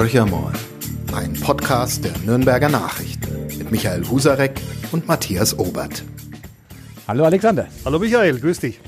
Horcher 0.00 0.24
ein 1.12 1.34
Podcast 1.34 2.02
der 2.06 2.12
Nürnberger 2.24 2.70
Nachrichten 2.70 3.48
mit 3.58 3.70
Michael 3.70 4.08
Husarek 4.08 4.58
und 4.92 5.06
Matthias 5.06 5.58
Obert. 5.58 6.04
Hallo 7.06 7.24
Alexander. 7.26 7.66
Hallo 7.84 7.98
Michael, 7.98 8.40
grüß 8.40 8.60
dich. 8.60 8.80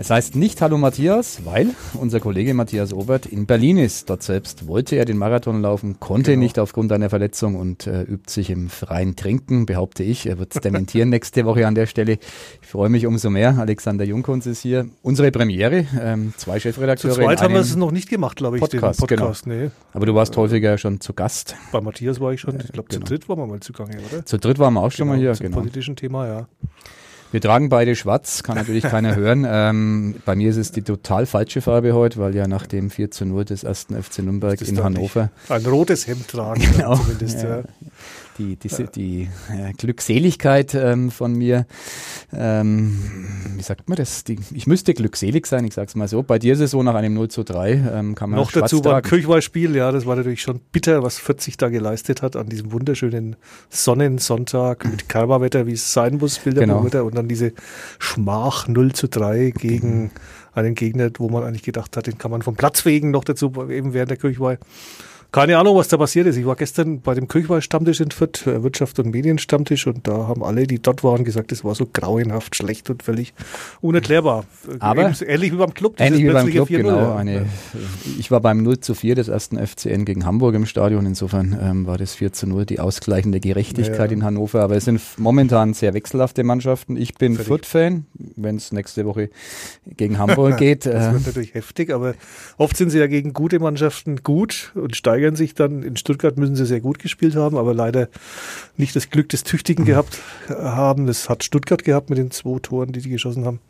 Es 0.00 0.10
heißt 0.10 0.36
nicht 0.36 0.62
Hallo 0.62 0.78
Matthias, 0.78 1.44
weil 1.44 1.70
unser 1.94 2.20
Kollege 2.20 2.54
Matthias 2.54 2.92
Obert 2.92 3.26
in 3.26 3.46
Berlin 3.46 3.78
ist. 3.78 4.08
Dort 4.08 4.22
selbst 4.22 4.68
wollte 4.68 4.94
er 4.94 5.04
den 5.04 5.18
Marathon 5.18 5.60
laufen, 5.60 5.98
konnte 5.98 6.30
genau. 6.30 6.44
nicht 6.44 6.60
aufgrund 6.60 6.92
einer 6.92 7.10
Verletzung 7.10 7.56
und 7.56 7.88
äh, 7.88 8.02
übt 8.02 8.30
sich 8.30 8.50
im 8.50 8.68
freien 8.68 9.16
Trinken, 9.16 9.66
behaupte 9.66 10.04
ich. 10.04 10.26
Er 10.26 10.38
wird 10.38 10.54
es 10.54 10.60
dementieren 10.60 11.08
nächste 11.08 11.44
Woche 11.46 11.66
an 11.66 11.74
der 11.74 11.86
Stelle. 11.86 12.18
Ich 12.62 12.68
freue 12.68 12.90
mich 12.90 13.06
umso 13.06 13.28
mehr. 13.28 13.58
Alexander 13.58 14.04
Jungkunz 14.04 14.46
ist 14.46 14.60
hier. 14.60 14.86
Unsere 15.02 15.32
Premiere, 15.32 15.84
ähm, 16.00 16.32
zwei 16.36 16.60
Chefredakteure. 16.60 17.14
Zu 17.14 17.20
zweit 17.20 17.42
haben 17.42 17.54
wir 17.54 17.60
es 17.60 17.74
noch 17.74 17.90
nicht 17.90 18.08
gemacht, 18.08 18.36
glaube 18.36 18.58
ich, 18.58 18.60
Podcast, 18.60 19.00
den 19.00 19.08
Podcast. 19.08 19.46
Genau. 19.46 19.62
Nee. 19.64 19.70
Aber 19.94 20.06
du 20.06 20.14
warst 20.14 20.36
häufiger 20.36 20.78
schon 20.78 21.00
zu 21.00 21.12
Gast. 21.12 21.56
Bei 21.72 21.80
Matthias 21.80 22.20
war 22.20 22.32
ich 22.32 22.40
schon, 22.40 22.54
ich 22.60 22.70
glaube, 22.70 22.88
genau. 22.88 23.04
zu 23.04 23.12
dritt 23.14 23.28
waren 23.28 23.38
wir 23.38 23.46
mal 23.48 23.58
zugange, 23.58 23.98
oder? 24.12 24.24
Zu 24.24 24.38
dritt 24.38 24.60
waren 24.60 24.74
wir 24.74 24.80
auch 24.80 24.92
schon 24.92 25.08
genau, 25.08 25.16
mal 25.16 25.20
hier, 25.20 25.34
zum 25.34 25.46
genau. 25.46 25.58
politischen 25.58 25.96
Thema, 25.96 26.28
ja. 26.28 26.48
Wir 27.30 27.40
tragen 27.40 27.68
beide 27.68 27.94
schwarz, 27.94 28.42
kann 28.42 28.56
natürlich 28.56 28.82
keiner 28.90 29.14
hören. 29.14 29.46
Ähm, 29.48 30.16
bei 30.24 30.34
mir 30.34 30.50
ist 30.50 30.56
es 30.56 30.72
die 30.72 30.82
total 30.82 31.26
falsche 31.26 31.60
Farbe 31.60 31.92
heute, 31.92 32.18
weil 32.18 32.34
ja 32.34 32.48
nach 32.48 32.66
dem 32.66 32.90
4 32.90 33.10
zu 33.10 33.26
0 33.26 33.44
des 33.44 33.64
ersten 33.64 34.00
FC 34.00 34.20
Nürnberg 34.20 34.60
in 34.62 34.82
Hannover. 34.82 35.30
Ein 35.48 35.66
rotes 35.66 36.06
Hemd 36.06 36.28
tragen, 36.28 36.62
genau, 36.76 36.96
zumindest. 36.96 37.42
Ja. 37.42 37.58
Ja 37.58 37.62
die, 38.38 38.56
die, 38.56 38.68
ja. 38.68 38.86
die 38.86 39.28
äh, 39.50 39.72
Glückseligkeit 39.72 40.74
ähm, 40.74 41.10
von 41.10 41.32
mir, 41.32 41.66
ähm, 42.32 42.98
wie 43.56 43.62
sagt 43.62 43.88
man 43.88 43.96
das? 43.96 44.24
Die, 44.24 44.38
ich 44.52 44.66
müsste 44.66 44.94
glückselig 44.94 45.46
sein, 45.46 45.64
ich 45.64 45.74
sag's 45.74 45.94
mal 45.94 46.08
so. 46.08 46.22
Bei 46.22 46.38
dir 46.38 46.52
ist 46.52 46.60
es 46.60 46.70
so, 46.70 46.82
nach 46.82 46.94
einem 46.94 47.14
0 47.14 47.28
zu 47.28 47.44
3 47.44 47.72
ähm, 47.72 48.14
kann 48.14 48.30
man 48.30 48.38
Noch 48.38 48.52
dazu 48.52 48.84
war 48.84 48.96
ein 48.96 49.02
Kirchweihspiel, 49.02 49.74
ja, 49.76 49.92
das 49.92 50.06
war 50.06 50.16
natürlich 50.16 50.42
schon 50.42 50.60
bitter, 50.72 51.02
was 51.02 51.18
40 51.18 51.56
da 51.56 51.68
geleistet 51.68 52.22
hat 52.22 52.36
an 52.36 52.48
diesem 52.48 52.72
wunderschönen 52.72 53.36
Sonnensonntag 53.68 54.84
mit 54.84 55.08
Karma-Wetter, 55.08 55.66
wie 55.66 55.72
es 55.72 55.92
sein 55.92 56.18
muss, 56.18 56.38
Bilderbuchwetter 56.38 56.98
genau. 56.98 57.06
und 57.06 57.14
dann 57.16 57.28
diese 57.28 57.52
Schmach 57.98 58.68
0 58.68 58.92
zu 58.92 59.08
3 59.08 59.50
gegen 59.50 60.02
mhm. 60.02 60.10
einen 60.54 60.74
Gegner, 60.74 61.10
wo 61.18 61.28
man 61.28 61.42
eigentlich 61.42 61.62
gedacht 61.62 61.96
hat, 61.96 62.06
den 62.06 62.18
kann 62.18 62.30
man 62.30 62.42
vom 62.42 62.54
Platz 62.54 62.84
wegen 62.84 63.10
noch 63.10 63.24
dazu, 63.24 63.52
eben 63.68 63.92
während 63.92 64.10
der 64.10 64.18
Kirchweih. 64.18 64.58
Keine 65.30 65.58
Ahnung, 65.58 65.76
was 65.76 65.88
da 65.88 65.98
passiert 65.98 66.26
ist. 66.26 66.38
Ich 66.38 66.46
war 66.46 66.56
gestern 66.56 67.02
bei 67.02 67.14
dem 67.14 67.28
Kirchweih-Stammtisch 67.28 68.00
in 68.00 68.10
Fürth, 68.12 68.46
äh, 68.46 68.62
Wirtschaft- 68.62 68.98
und 68.98 69.10
Medienstammtisch, 69.10 69.86
und 69.86 70.08
da 70.08 70.26
haben 70.26 70.42
alle, 70.42 70.66
die 70.66 70.80
dort 70.80 71.04
waren, 71.04 71.22
gesagt, 71.22 71.52
es 71.52 71.64
war 71.64 71.74
so 71.74 71.84
grauenhaft 71.84 72.56
schlecht 72.56 72.88
und 72.88 73.02
völlig 73.02 73.34
unerklärbar. 73.82 74.46
Aber 74.78 75.10
Eben, 75.10 75.14
ähnlich 75.26 75.52
wie 75.52 75.56
beim 75.56 75.74
Club. 75.74 75.96
Ähnlich 75.98 76.24
wie 76.24 76.30
beim 76.30 76.48
Club, 76.48 76.68
genau. 76.68 77.14
Eine, 77.14 77.44
ich 78.18 78.30
war 78.30 78.40
beim 78.40 78.62
0 78.62 78.80
zu 78.80 78.94
4 78.94 79.16
des 79.16 79.28
ersten 79.28 79.58
FCN 79.58 80.06
gegen 80.06 80.24
Hamburg 80.24 80.54
im 80.54 80.64
Stadion. 80.64 81.04
Insofern 81.04 81.58
ähm, 81.60 81.86
war 81.86 81.98
das 81.98 82.14
4 82.14 82.32
zu 82.32 82.46
0 82.46 82.64
die 82.64 82.80
ausgleichende 82.80 83.38
Gerechtigkeit 83.38 84.10
ja. 84.10 84.16
in 84.16 84.24
Hannover. 84.24 84.62
Aber 84.62 84.76
es 84.76 84.86
sind 84.86 84.98
momentan 85.18 85.74
sehr 85.74 85.92
wechselhafte 85.92 86.42
Mannschaften. 86.42 86.96
Ich 86.96 87.14
bin 87.14 87.36
Fürth-Fan, 87.36 88.06
wenn 88.14 88.56
es 88.56 88.72
nächste 88.72 89.04
Woche 89.04 89.28
gegen 89.86 90.16
Hamburg 90.18 90.56
geht. 90.58 90.86
das 90.86 91.12
wird 91.12 91.22
äh, 91.22 91.26
natürlich 91.26 91.52
heftig, 91.52 91.92
aber 91.92 92.14
oft 92.56 92.78
sind 92.78 92.88
sie 92.88 92.98
ja 92.98 93.06
gegen 93.08 93.34
gute 93.34 93.58
Mannschaften 93.58 94.22
gut 94.22 94.72
und 94.74 94.96
steigen 94.96 95.17
steigern 95.18 95.36
sich 95.36 95.54
dann. 95.54 95.82
In 95.82 95.96
Stuttgart 95.96 96.36
müssen 96.36 96.56
sie 96.56 96.66
sehr 96.66 96.80
gut 96.80 96.98
gespielt 96.98 97.34
haben, 97.34 97.56
aber 97.56 97.74
leider 97.74 98.08
nicht 98.76 98.94
das 98.94 99.10
Glück 99.10 99.28
des 99.28 99.42
Tüchtigen 99.42 99.82
mhm. 99.82 99.88
gehabt 99.88 100.18
haben. 100.48 101.06
Das 101.06 101.28
hat 101.28 101.44
Stuttgart 101.44 101.82
gehabt 101.84 102.10
mit 102.10 102.18
den 102.18 102.30
zwei 102.30 102.58
Toren, 102.60 102.92
die 102.92 103.00
die 103.00 103.10
geschossen 103.10 103.44
haben. 103.44 103.60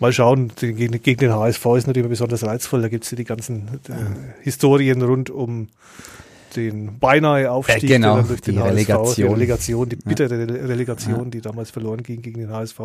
Mal 0.00 0.12
schauen, 0.12 0.52
gegen, 0.58 1.00
gegen 1.02 1.20
den 1.20 1.32
HSV 1.32 1.64
ist 1.76 1.86
natürlich 1.86 2.08
besonders 2.08 2.44
reizvoll. 2.44 2.82
Da 2.82 2.88
gibt 2.88 3.04
es 3.04 3.10
ja 3.10 3.16
die 3.16 3.24
ganzen 3.24 3.80
äh, 3.88 4.42
Historien 4.42 5.02
rund 5.02 5.30
um 5.30 5.68
den 6.56 6.98
beinahe 7.00 7.50
Aufstieg 7.50 7.90
ja, 7.90 7.96
genau, 7.96 8.22
durch 8.22 8.40
den 8.40 8.54
die 8.54 8.60
HSV, 8.60 8.70
Relegation. 8.70 9.14
die 9.14 9.22
Relegation, 9.22 9.88
die 9.88 9.96
bittere 9.96 10.38
ja. 10.38 10.66
Relegation, 10.66 11.30
die 11.30 11.40
damals 11.40 11.70
verloren 11.70 12.02
ging 12.02 12.22
gegen 12.22 12.40
den 12.40 12.50
HSV. 12.50 12.78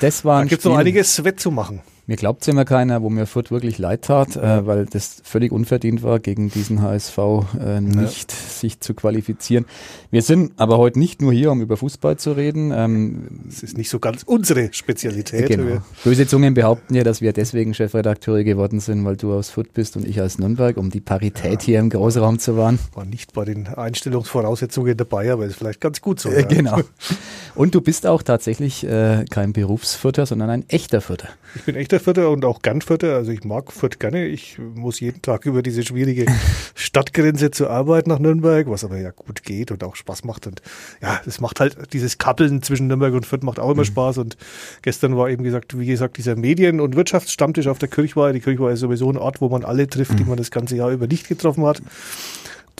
Das 0.00 0.24
war 0.24 0.42
da 0.42 0.48
gibt 0.48 0.60
es 0.60 0.64
noch 0.64 0.76
einiges 0.76 1.24
wettzumachen. 1.24 1.80
Mir 2.06 2.16
glaubt 2.16 2.42
es 2.42 2.48
immer 2.48 2.66
keiner, 2.66 3.00
wo 3.00 3.08
mir 3.08 3.24
Fürth 3.24 3.50
wirklich 3.50 3.78
leid 3.78 4.02
tat, 4.02 4.36
äh, 4.36 4.66
weil 4.66 4.84
das 4.84 5.22
völlig 5.24 5.52
unverdient 5.52 6.02
war, 6.02 6.18
gegen 6.18 6.50
diesen 6.50 6.82
HSV 6.82 7.18
äh, 7.58 7.80
nicht 7.80 8.30
ja. 8.30 8.38
sich 8.50 8.80
zu 8.80 8.92
qualifizieren. 8.92 9.64
Wir 10.10 10.20
sind 10.20 10.52
aber 10.58 10.76
heute 10.76 10.98
nicht 10.98 11.22
nur 11.22 11.32
hier, 11.32 11.50
um 11.50 11.62
über 11.62 11.78
Fußball 11.78 12.18
zu 12.18 12.32
reden. 12.32 12.72
Ähm, 12.74 13.40
das 13.46 13.62
ist 13.62 13.78
nicht 13.78 13.88
so 13.88 14.00
ganz 14.00 14.22
unsere 14.22 14.68
Spezialität. 14.72 15.48
Genau. 15.48 15.80
Böse 16.04 16.26
Zungen 16.26 16.52
behaupten 16.52 16.94
ja, 16.94 17.04
dass 17.04 17.22
wir 17.22 17.32
deswegen 17.32 17.72
Chefredakteure 17.72 18.44
geworden 18.44 18.80
sind, 18.80 19.02
weil 19.06 19.16
du 19.16 19.32
aus 19.32 19.48
Fürth 19.48 19.72
bist 19.72 19.96
und 19.96 20.06
ich 20.06 20.20
aus 20.20 20.38
Nürnberg, 20.38 20.76
um 20.76 20.90
die 20.90 21.00
Parität 21.00 21.62
ja. 21.62 21.66
hier 21.66 21.78
im 21.80 21.88
Großraum 21.88 22.38
zu 22.38 22.58
wahren. 22.58 22.78
War 22.92 23.06
nicht 23.06 23.32
bei 23.32 23.46
den 23.46 23.66
Einstellungsvoraussetzungen 23.66 24.94
dabei, 24.94 25.32
aber 25.32 25.46
ist 25.46 25.56
vielleicht 25.56 25.80
ganz 25.80 26.02
gut 26.02 26.20
so. 26.20 26.28
Äh, 26.30 26.44
genau. 26.44 26.80
Und 27.54 27.74
du 27.74 27.80
bist 27.80 28.06
auch 28.06 28.22
tatsächlich 28.22 28.84
äh, 28.84 29.24
kein 29.30 29.52
Berufsfürther, 29.52 30.26
sondern 30.26 30.50
ein 30.50 30.64
echter 30.68 31.00
Fürther. 31.00 31.28
Ich 31.54 31.62
bin 31.62 31.76
echter 31.76 31.93
Fürther 32.00 32.30
und 32.30 32.44
auch 32.44 32.62
gern 32.62 32.80
Fürther. 32.80 33.14
Also 33.14 33.30
ich 33.30 33.44
mag 33.44 33.72
Fürth 33.72 33.98
gerne. 33.98 34.26
Ich 34.26 34.58
muss 34.58 35.00
jeden 35.00 35.22
Tag 35.22 35.46
über 35.46 35.62
diese 35.62 35.82
schwierige 35.82 36.26
Stadtgrenze 36.74 37.50
zur 37.50 37.70
Arbeit 37.70 38.06
nach 38.06 38.18
Nürnberg, 38.18 38.68
was 38.68 38.84
aber 38.84 38.98
ja 38.98 39.10
gut 39.10 39.42
geht 39.42 39.70
und 39.70 39.82
auch 39.84 39.96
Spaß 39.96 40.24
macht. 40.24 40.46
Und 40.46 40.62
ja, 41.02 41.20
es 41.26 41.40
macht 41.40 41.60
halt 41.60 41.92
dieses 41.92 42.18
Kappeln 42.18 42.62
zwischen 42.62 42.86
Nürnberg 42.86 43.14
und 43.14 43.26
Fürth 43.26 43.42
macht 43.42 43.58
auch 43.58 43.70
immer 43.70 43.82
mhm. 43.82 43.86
Spaß. 43.86 44.18
Und 44.18 44.36
gestern 44.82 45.16
war 45.16 45.30
eben 45.30 45.44
gesagt, 45.44 45.78
wie 45.78 45.86
gesagt, 45.86 46.16
dieser 46.16 46.36
Medien- 46.36 46.80
und 46.80 46.96
Wirtschaftsstammtisch 46.96 47.66
auf 47.66 47.78
der 47.78 47.88
Kirchweih. 47.88 48.32
Die 48.32 48.40
Kirchweih 48.40 48.72
ist 48.72 48.80
sowieso 48.80 49.10
ein 49.10 49.16
Ort, 49.16 49.40
wo 49.40 49.48
man 49.48 49.64
alle 49.64 49.88
trifft, 49.88 50.12
mhm. 50.12 50.16
die 50.16 50.24
man 50.24 50.36
das 50.36 50.50
ganze 50.50 50.76
Jahr 50.76 50.90
über 50.90 51.06
nicht 51.06 51.28
getroffen 51.28 51.64
hat. 51.64 51.82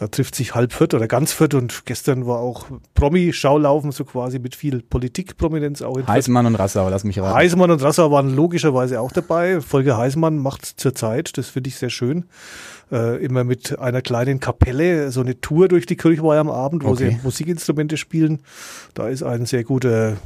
Da 0.04 0.08
trifft 0.08 0.34
sich 0.34 0.54
halb 0.54 0.74
Fürth 0.74 0.92
oder 0.92 1.08
ganz 1.08 1.32
Fürth 1.32 1.54
und 1.54 1.86
gestern 1.86 2.26
war 2.26 2.38
auch 2.38 2.66
Promi-Schaulaufen 2.92 3.90
so 3.90 4.04
quasi 4.04 4.38
mit 4.38 4.54
viel 4.54 4.82
Politikprominenz 4.82 5.80
auch 5.80 5.96
in 5.96 6.06
Heißmann 6.06 6.44
und 6.44 6.56
Rassau, 6.56 6.90
lass 6.90 7.04
mich 7.04 7.18
raten. 7.18 7.34
Heißmann 7.34 7.70
und 7.70 7.82
Rassau 7.82 8.10
waren 8.10 8.36
logischerweise 8.36 9.00
auch 9.00 9.12
dabei. 9.12 9.62
Folge 9.62 9.96
Heißmann 9.96 10.36
macht 10.36 10.66
zurzeit, 10.66 11.38
das 11.38 11.48
finde 11.48 11.68
ich 11.68 11.76
sehr 11.76 11.88
schön, 11.88 12.26
äh, 12.92 13.16
immer 13.24 13.44
mit 13.44 13.78
einer 13.78 14.02
kleinen 14.02 14.40
Kapelle 14.40 15.10
so 15.10 15.22
eine 15.22 15.40
Tour 15.40 15.68
durch 15.68 15.86
die 15.86 15.96
Kirchweih 15.96 16.38
am 16.38 16.50
Abend, 16.50 16.84
wo 16.84 16.90
okay. 16.90 17.12
sie 17.12 17.20
Musikinstrumente 17.22 17.96
spielen. 17.96 18.40
Da 18.92 19.08
ist 19.08 19.22
ein 19.22 19.46
sehr 19.46 19.64
guter 19.64 20.10
äh, 20.10 20.16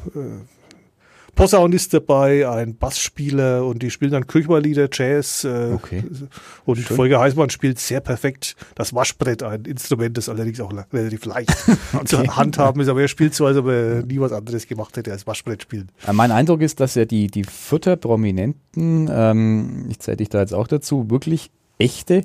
Posaunist 1.35 1.95
dabei, 1.95 2.49
ein 2.49 2.77
Bassspieler 2.77 3.65
und 3.65 3.83
die 3.83 3.91
spielen 3.91 4.13
dann 4.13 4.27
Kirchweihlieder, 4.27 4.89
Jazz. 4.93 5.45
Äh, 5.45 5.73
okay. 5.73 6.05
Und 6.65 6.79
Schön. 6.79 6.97
Folge 6.97 7.19
Heißmann 7.19 7.51
spielt 7.51 7.79
sehr 7.79 8.01
perfekt 8.01 8.57
das 8.75 8.95
Waschbrett, 8.95 9.43
ein 9.43 9.65
Instrument, 9.65 10.17
das 10.17 10.29
allerdings 10.29 10.61
auch 10.61 10.73
relativ 10.93 11.25
leicht 11.25 11.51
okay. 11.93 12.05
zur 12.05 12.37
handhaben 12.37 12.81
ist. 12.81 12.89
Aber 12.89 13.01
er 13.01 13.09
spielt 13.09 13.35
so, 13.35 13.47
als 13.47 13.57
ob 13.57 13.69
er 13.69 14.03
nie 14.03 14.21
was 14.21 14.33
anderes 14.33 14.67
gemacht 14.67 14.97
hätte 14.97 15.13
als 15.13 15.27
Waschbrett 15.27 15.63
spielen. 15.63 15.91
Äh, 16.07 16.13
mein 16.13 16.31
Eindruck 16.31 16.61
ist, 16.61 16.81
dass 16.81 16.97
er 16.97 17.07
die, 17.07 17.29
die 17.29 17.45
Futter 17.45 17.97
Prominenten, 17.97 19.09
ähm, 19.11 19.87
ich 19.89 20.01
zähle 20.01 20.19
dich 20.19 20.29
da 20.29 20.41
jetzt 20.41 20.55
auch 20.55 20.67
dazu, 20.67 21.11
wirklich 21.11 21.51
echte 21.79 22.23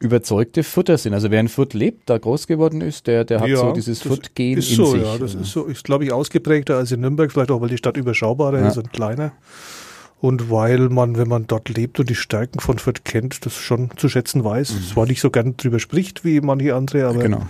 überzeugte 0.00 0.62
Futter 0.62 0.98
sind. 0.98 1.14
Also 1.14 1.30
wer 1.30 1.40
in 1.40 1.48
Fürth 1.48 1.74
lebt, 1.74 2.10
da 2.10 2.18
groß 2.18 2.46
geworden 2.46 2.80
ist, 2.80 3.06
der, 3.06 3.24
der 3.24 3.40
hat 3.40 3.48
ja, 3.48 3.56
so 3.56 3.72
dieses 3.72 4.02
Fürth-Gen 4.02 4.56
in 4.56 4.62
so, 4.62 4.86
sich. 4.86 5.02
Ja, 5.02 5.18
das 5.18 5.34
ist 5.34 5.52
so, 5.52 5.64
ist 5.64 5.84
glaube 5.84 6.04
ich 6.04 6.12
ausgeprägter 6.12 6.76
als 6.76 6.92
in 6.92 7.00
Nürnberg, 7.00 7.30
vielleicht 7.32 7.50
auch, 7.50 7.60
weil 7.60 7.68
die 7.68 7.78
Stadt 7.78 7.96
überschaubarer 7.96 8.60
ja. 8.60 8.68
ist 8.68 8.76
und 8.76 8.92
kleiner. 8.92 9.32
Und 10.20 10.50
weil 10.50 10.88
man, 10.88 11.18
wenn 11.18 11.28
man 11.28 11.46
dort 11.46 11.68
lebt 11.68 12.00
und 12.00 12.08
die 12.08 12.14
Stärken 12.14 12.58
von 12.58 12.78
Fürth 12.78 13.04
kennt, 13.04 13.44
das 13.44 13.56
schon 13.56 13.90
zu 13.96 14.08
schätzen 14.08 14.42
weiß. 14.42 14.72
Mhm. 14.72 14.82
Zwar 14.84 15.06
nicht 15.06 15.20
so 15.20 15.30
gern 15.30 15.56
drüber 15.56 15.78
spricht 15.78 16.24
wie 16.24 16.40
manche 16.40 16.74
andere, 16.74 17.06
aber 17.06 17.18
genau. 17.18 17.42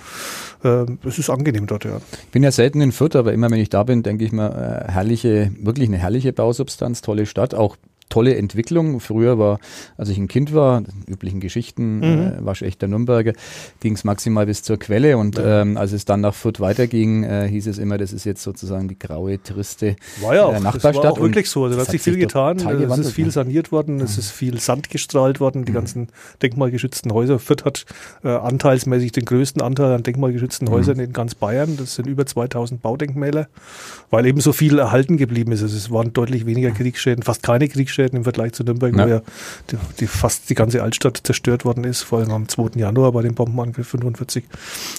äh, 0.65 0.85
es 1.07 1.19
ist 1.19 1.31
angenehm 1.31 1.69
dort, 1.69 1.85
ja. 1.85 1.99
Ich 2.25 2.31
bin 2.31 2.43
ja 2.43 2.51
selten 2.51 2.81
in 2.81 2.91
Fürth, 2.91 3.15
aber 3.15 3.33
immer 3.33 3.49
wenn 3.51 3.61
ich 3.61 3.71
da 3.71 3.85
bin, 3.85 4.03
denke 4.03 4.25
ich 4.25 4.33
mir, 4.33 4.87
äh, 4.89 4.91
herrliche, 4.91 5.53
wirklich 5.61 5.89
eine 5.89 5.99
herrliche 5.99 6.33
Bausubstanz, 6.33 7.01
tolle 7.01 7.27
Stadt, 7.27 7.55
auch 7.55 7.77
tolle 8.09 8.37
Entwicklung. 8.37 9.01
Früher 9.01 9.39
war, 9.39 9.59
als 9.97 10.09
ich 10.09 10.19
ein 10.19 10.29
Kind 10.29 10.55
war, 10.55 10.83
üblichen 11.09 11.41
Geschichten, 11.41 11.97
mhm. 11.97 12.03
äh, 12.03 12.45
waschechter 12.45 12.87
Nürnberger, 12.87 13.33
ging 13.81 13.95
es 13.95 14.05
maximal 14.05 14.47
bis 14.47 14.63
zur 14.63 14.79
Quelle 14.79 15.19
und 15.19 15.37
ja. 15.37 15.63
ähm, 15.63 15.77
als 15.77 15.93
es 15.93 16.05
dann 16.05 16.21
nach 16.21 16.35
Fürth 16.35 16.61
weiterging, 16.61 17.25
äh, 17.25 17.49
hieß 17.49 17.67
es 17.67 17.79
immer, 17.79 17.99
das 17.99 18.13
ist 18.13 18.25
jetzt 18.25 18.43
sozusagen 18.43 18.89
die 18.89 18.99
graue, 18.99 19.43
triste 19.43 19.97
war 20.21 20.35
ja 20.35 20.45
auch, 20.45 20.55
äh, 20.55 20.61
Nachbarstadt. 20.61 20.97
Das 20.97 21.03
war 21.03 21.13
auch 21.13 21.21
wirklich 21.21 21.51
so. 21.51 21.65
Also 21.65 21.77
da 21.77 21.83
hat 21.83 21.91
sich 21.91 22.03
viel 22.03 22.17
getan. 22.17 22.59
Es 22.59 22.99
ist 22.99 23.13
viel 23.13 23.31
saniert 23.31 23.73
worden, 23.73 24.01
es 24.01 24.19
ist 24.19 24.31
viel 24.31 24.61
Sand 24.61 24.91
gestrahlt 24.91 25.41
worden, 25.41 25.65
die 25.65 25.73
mhm. 25.73 25.77
ganzen 25.77 26.09
denkmalgeschützten 26.43 27.13
Häuser. 27.13 27.39
Fürth 27.39 27.65
hat 27.65 27.85
äh, 28.23 28.29
anteilsmäßig 28.29 29.13
den 29.13 29.25
größten 29.25 29.61
Anteil 29.61 29.93
an 29.93 30.03
denkmalgeschützten 30.03 30.69
mhm. 30.69 30.73
Häusern 30.73 31.01
in 31.01 31.13
ganz 31.13 31.35
Bayern. 31.35 31.77
Das 31.77 31.97
sind 31.97 32.07
über 32.07 32.27
2000 32.27 32.81
Baudenkmäler, 32.81 33.49
weil 34.11 34.27
eben 34.27 34.41
so 34.41 34.53
viel 34.53 34.79
erhalten 34.79 35.17
geblieben 35.17 35.53
ist. 35.53 35.63
Also 35.63 35.77
es 35.77 35.91
waren 35.91 36.13
deutlich 36.13 36.47
weniger 36.47 36.71
Kriegsschäden, 36.71 37.23
fast 37.23 37.43
keine 37.43 37.69
Kriegsschäden 37.69 37.94
Schäden 37.95 38.19
im 38.19 38.25
Vergleich 38.25 38.53
zu 38.53 38.65
Nürnberg, 38.65 38.95
Ja. 38.97 39.05
wo 39.07 39.09
ja 39.09 39.23
die, 39.71 39.77
die 40.01 40.07
fast 40.07 40.51
die 40.51 40.55
ganze 40.55 40.83
Altstadt 40.83 41.21
zerstört 41.25 41.65
worden 41.65 41.85
ist, 41.85 42.03
vor 42.03 42.19
allem 42.19 42.31
am 42.33 42.49
2. 42.49 42.79
Januar 42.79 43.13
bei 43.13 43.23
dem 43.23 43.35
Bombenangriff 43.35 43.89
45. 43.89 44.45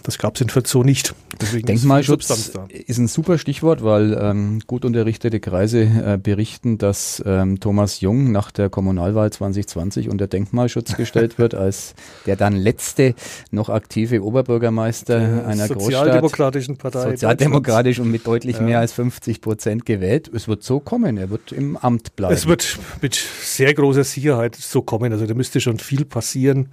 Das 0.03 0.17
gab 0.17 0.35
es 0.35 0.41
in 0.41 0.49
Fürth 0.49 0.67
so 0.67 0.83
nicht. 0.83 1.13
Deswegen 1.39 1.67
ist 1.67 1.81
Denkmalschutz 1.81 2.51
da. 2.53 2.67
ist 2.69 2.97
ein 2.97 3.07
super 3.07 3.37
Stichwort, 3.37 3.83
weil 3.83 4.17
ähm, 4.19 4.61
gut 4.65 4.85
unterrichtete 4.85 5.39
Kreise 5.39 5.81
äh, 5.83 6.17
berichten, 6.21 6.77
dass 6.77 7.21
ähm, 7.25 7.59
Thomas 7.59 7.99
Jung 8.01 8.31
nach 8.31 8.51
der 8.51 8.69
Kommunalwahl 8.69 9.31
2020 9.31 10.09
unter 10.09 10.27
Denkmalschutz 10.27 10.95
gestellt 10.95 11.37
wird, 11.37 11.53
als 11.55 11.93
der 12.25 12.35
dann 12.35 12.55
letzte 12.55 13.13
noch 13.51 13.69
aktive 13.69 14.23
Oberbürgermeister 14.23 15.45
einer 15.45 15.67
Großstadt. 15.67 15.81
Sozialdemokratischen 15.81 16.77
Partei. 16.77 17.11
Sozialdemokratisch 17.11 17.99
und 17.99 18.11
mit 18.11 18.25
deutlich 18.25 18.55
Ja. 18.57 18.61
mehr 18.63 18.79
als 18.79 18.93
50 18.93 19.41
Prozent 19.41 19.85
gewählt. 19.85 20.29
Es 20.33 20.47
wird 20.47 20.63
so 20.63 20.79
kommen, 20.79 21.17
er 21.17 21.29
wird 21.29 21.51
im 21.51 21.75
Amt 21.77 22.15
bleiben. 22.15 22.33
Es 22.33 22.47
wird 22.47 22.79
mit 23.01 23.15
sehr 23.15 23.73
großer 23.73 24.03
Sicherheit 24.03 24.55
so 24.55 24.81
kommen. 24.81 25.11
Also 25.11 25.25
da 25.25 25.33
müsste 25.33 25.61
schon 25.61 25.79
viel 25.79 26.05
passieren, 26.05 26.69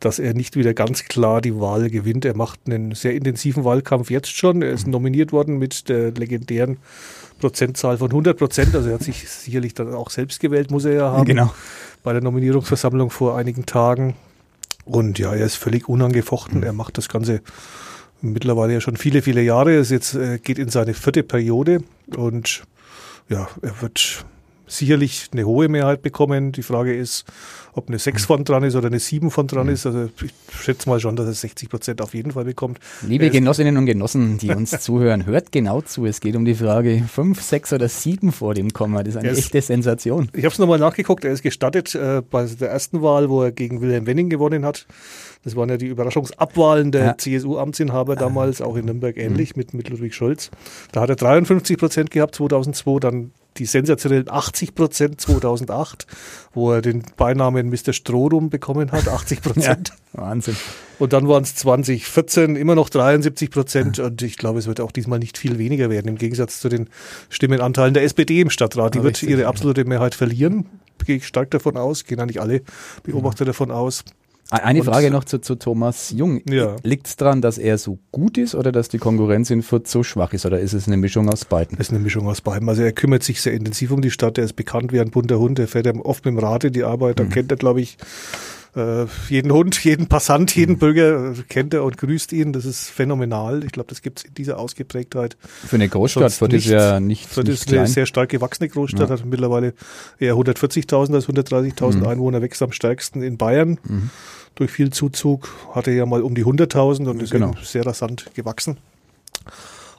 dass 0.00 0.18
er 0.18 0.34
nicht 0.34 0.56
wieder 0.56 0.74
ganz 0.74 1.04
klar 1.04 1.40
die 1.40 1.58
Wahl 1.58 1.90
gewinnt. 1.90 2.24
Er 2.24 2.36
macht 2.36 2.60
einen 2.66 2.94
sehr 2.94 3.14
intensiven 3.14 3.64
Wahlkampf 3.64 4.10
jetzt 4.10 4.34
schon. 4.34 4.62
Er 4.62 4.70
ist 4.70 4.86
nominiert 4.86 5.32
worden 5.32 5.58
mit 5.58 5.88
der 5.88 6.12
legendären 6.12 6.78
Prozentzahl 7.40 7.98
von 7.98 8.10
100 8.10 8.38
Prozent. 8.38 8.74
Also 8.74 8.88
er 8.88 8.94
hat 8.94 9.02
sich 9.02 9.28
sicherlich 9.28 9.74
dann 9.74 9.94
auch 9.94 10.10
selbst 10.10 10.40
gewählt, 10.40 10.70
muss 10.70 10.84
er 10.84 10.92
ja 10.92 11.10
haben. 11.10 11.24
Genau. 11.24 11.52
Bei 12.02 12.12
der 12.12 12.22
Nominierungsversammlung 12.22 13.10
vor 13.10 13.36
einigen 13.36 13.66
Tagen. 13.66 14.14
Und 14.84 15.18
ja, 15.18 15.34
er 15.34 15.44
ist 15.44 15.56
völlig 15.56 15.88
unangefochten. 15.88 16.62
Er 16.62 16.72
macht 16.72 16.96
das 16.96 17.08
Ganze 17.08 17.42
mittlerweile 18.20 18.74
ja 18.74 18.80
schon 18.80 18.96
viele, 18.96 19.22
viele 19.22 19.42
Jahre. 19.42 19.74
Es 19.74 19.90
jetzt 19.90 20.14
äh, 20.14 20.38
geht 20.38 20.58
in 20.58 20.68
seine 20.68 20.94
vierte 20.94 21.22
Periode 21.22 21.82
und 22.16 22.62
ja, 23.28 23.48
er 23.62 23.82
wird 23.82 24.24
sicherlich 24.68 25.28
eine 25.32 25.44
hohe 25.44 25.68
Mehrheit 25.68 26.02
bekommen. 26.02 26.52
Die 26.52 26.62
Frage 26.62 26.94
ist, 26.94 27.24
ob 27.72 27.88
eine 27.88 27.98
6 27.98 28.24
von 28.26 28.44
dran 28.44 28.62
ist 28.64 28.74
oder 28.74 28.88
eine 28.88 28.98
7 28.98 29.30
von 29.30 29.46
dran 29.46 29.68
ist. 29.68 29.86
Also 29.86 30.08
ich 30.22 30.32
schätze 30.60 30.88
mal 30.88 30.98
schon, 31.00 31.16
dass 31.16 31.26
er 31.26 31.32
60 31.34 31.68
Prozent 31.68 32.00
auf 32.02 32.14
jeden 32.14 32.32
Fall 32.32 32.44
bekommt. 32.44 32.78
Liebe 33.06 33.30
Genossinnen 33.30 33.76
und 33.76 33.86
Genossen, 33.86 34.38
die 34.38 34.50
uns 34.54 34.70
zuhören, 34.80 35.26
hört 35.26 35.52
genau 35.52 35.80
zu. 35.80 36.06
Es 36.06 36.20
geht 36.20 36.34
um 36.36 36.44
die 36.44 36.54
Frage 36.54 37.02
5, 37.12 37.40
6 37.40 37.72
oder 37.74 37.88
7 37.88 38.32
vor 38.32 38.54
dem 38.54 38.70
Komma. 38.72 39.02
Das 39.02 39.14
ist 39.14 39.16
eine 39.20 39.28
ist- 39.30 39.38
echte 39.38 39.60
Sensation. 39.62 40.28
Ich 40.32 40.44
habe 40.44 40.52
es 40.52 40.58
nochmal 40.58 40.78
nachgeguckt. 40.78 41.24
Er 41.24 41.32
ist 41.32 41.42
gestattet 41.42 41.94
äh, 41.94 42.22
bei 42.28 42.44
der 42.46 42.70
ersten 42.70 43.02
Wahl, 43.02 43.28
wo 43.30 43.42
er 43.42 43.52
gegen 43.52 43.80
Wilhelm 43.80 44.06
Wenning 44.06 44.28
gewonnen 44.28 44.64
hat. 44.64 44.86
Das 45.44 45.54
waren 45.54 45.68
ja 45.68 45.76
die 45.76 45.86
Überraschungsabwahlen 45.86 46.90
der 46.90 47.04
Ja. 47.04 47.16
CSU-Amtsinhaber 47.16 48.16
damals, 48.16 48.60
auch 48.60 48.76
in 48.76 48.86
Nürnberg 48.86 49.16
ähnlich 49.16 49.54
mit, 49.56 49.72
mit 49.72 49.88
Ludwig 49.88 50.14
Scholz. 50.14 50.50
Da 50.92 51.00
hat 51.02 51.10
er 51.10 51.16
53 51.16 51.78
Prozent 51.78 52.10
gehabt 52.10 52.34
2002, 52.34 52.98
dann 52.98 53.30
die 53.58 53.66
sensationellen 53.66 54.30
80 54.30 54.74
Prozent 54.74 55.20
2008, 55.20 56.06
wo 56.52 56.72
er 56.72 56.82
den 56.82 57.02
Beinamen 57.16 57.68
Mr. 57.68 57.92
Strohrum 57.92 58.50
bekommen 58.50 58.92
hat, 58.92 59.08
80 59.08 59.42
Prozent. 59.42 59.92
Wahnsinn. 60.12 60.56
Und 60.98 61.12
dann 61.12 61.28
waren 61.28 61.42
es 61.42 61.54
2014 61.56 62.56
immer 62.56 62.74
noch 62.74 62.88
73 62.88 63.50
Prozent 63.50 63.98
und 63.98 64.22
ich 64.22 64.36
glaube, 64.36 64.58
es 64.58 64.66
wird 64.66 64.80
auch 64.80 64.92
diesmal 64.92 65.18
nicht 65.18 65.38
viel 65.38 65.58
weniger 65.58 65.90
werden, 65.90 66.08
im 66.08 66.18
Gegensatz 66.18 66.60
zu 66.60 66.68
den 66.68 66.88
Stimmenanteilen 67.28 67.94
der 67.94 68.02
SPD 68.04 68.40
im 68.40 68.50
Stadtrat. 68.50 68.94
Die 68.94 68.98
Ja, 68.98 69.04
wird 69.04 69.16
richtig, 69.16 69.30
ihre 69.30 69.42
ja. 69.42 69.48
absolute 69.48 69.84
Mehrheit 69.84 70.14
verlieren, 70.14 70.66
gehe 71.04 71.16
ich 71.16 71.26
stark 71.26 71.50
davon 71.50 71.76
aus, 71.76 72.04
gehen 72.04 72.20
eigentlich 72.20 72.40
alle 72.40 72.62
Beobachter 73.02 73.44
davon 73.44 73.70
aus. 73.70 74.04
Eine 74.50 74.78
Und- 74.80 74.86
Frage 74.86 75.10
noch 75.10 75.24
zu, 75.24 75.40
zu 75.40 75.56
Thomas 75.56 76.10
Jung. 76.10 76.40
Ja. 76.48 76.76
Liegt 76.82 77.06
es 77.06 77.16
daran, 77.16 77.42
dass 77.42 77.58
er 77.58 77.76
so 77.76 77.98
gut 78.12 78.38
ist 78.38 78.54
oder 78.54 78.72
dass 78.72 78.88
die 78.88 78.96
Konkurrenz 78.96 79.50
in 79.50 79.62
Fürth 79.62 79.86
so 79.88 80.02
schwach 80.02 80.32
ist? 80.32 80.46
Oder 80.46 80.58
ist 80.58 80.72
es 80.72 80.86
eine 80.86 80.96
Mischung 80.96 81.28
aus 81.28 81.44
beiden? 81.44 81.76
Das 81.76 81.88
ist 81.88 81.92
eine 81.92 82.00
Mischung 82.02 82.26
aus 82.28 82.40
beidem. 82.40 82.66
Also 82.70 82.82
er 82.82 82.92
kümmert 82.92 83.22
sich 83.22 83.42
sehr 83.42 83.52
intensiv 83.52 83.90
um 83.90 84.00
die 84.00 84.10
Stadt, 84.10 84.38
er 84.38 84.44
ist 84.44 84.54
bekannt 84.56 84.90
wie 84.92 85.00
ein 85.00 85.10
bunter 85.10 85.38
Hund, 85.38 85.58
er 85.58 85.68
fährt 85.68 85.86
oft 86.02 86.24
mit 86.24 86.32
dem 86.32 86.38
Rad 86.38 86.64
in 86.64 86.72
die 86.72 86.84
Arbeit, 86.84 87.20
da 87.20 87.24
kennt 87.24 87.50
er, 87.50 87.58
glaube 87.58 87.82
ich, 87.82 87.98
äh, 88.76 89.06
jeden 89.28 89.52
Hund, 89.52 89.82
jeden 89.84 90.06
Passant, 90.08 90.54
jeden 90.54 90.78
Bürger 90.78 91.32
äh, 91.32 91.34
kennt 91.48 91.74
er 91.74 91.84
und 91.84 91.96
grüßt 91.98 92.32
ihn. 92.32 92.52
Das 92.52 92.64
ist 92.64 92.88
phänomenal. 92.90 93.64
Ich 93.64 93.72
glaube, 93.72 93.88
das 93.88 94.02
gibt 94.02 94.18
es 94.20 94.24
in 94.26 94.34
dieser 94.34 94.58
Ausgeprägtheit 94.58 95.36
Für 95.66 95.76
eine 95.76 95.88
Großstadt 95.88 96.26
ist 96.26 96.40
nicht. 96.42 96.66
ja 96.66 97.00
nicht, 97.00 97.26
Fürth 97.26 97.46
nicht 97.46 97.54
ist 97.62 97.68
eine 97.68 97.76
klein. 97.78 97.86
sehr 97.86 98.06
stark 98.06 98.28
gewachsene 98.28 98.68
Großstadt, 98.68 99.08
Ja. 99.08 99.16
hat 99.16 99.24
mittlerweile 99.24 99.74
eher 100.18 100.34
140.000 100.36 101.14
als 101.14 101.26
130.000 101.28 102.00
Mhm. 102.00 102.06
Einwohner, 102.06 102.42
wächst 102.42 102.62
am 102.62 102.72
stärksten 102.72 103.22
in 103.22 103.36
Bayern 103.38 103.78
Mhm. 103.84 104.10
durch 104.54 104.70
viel 104.70 104.90
Zuzug, 104.90 105.48
hatte 105.74 105.90
ja 105.90 106.04
mal 106.06 106.22
um 106.22 106.34
die 106.34 106.44
100.000 106.44 107.08
und 107.08 107.22
ist 107.22 107.30
Genau. 107.30 107.54
sehr 107.62 107.86
rasant 107.86 108.26
gewachsen. 108.34 108.76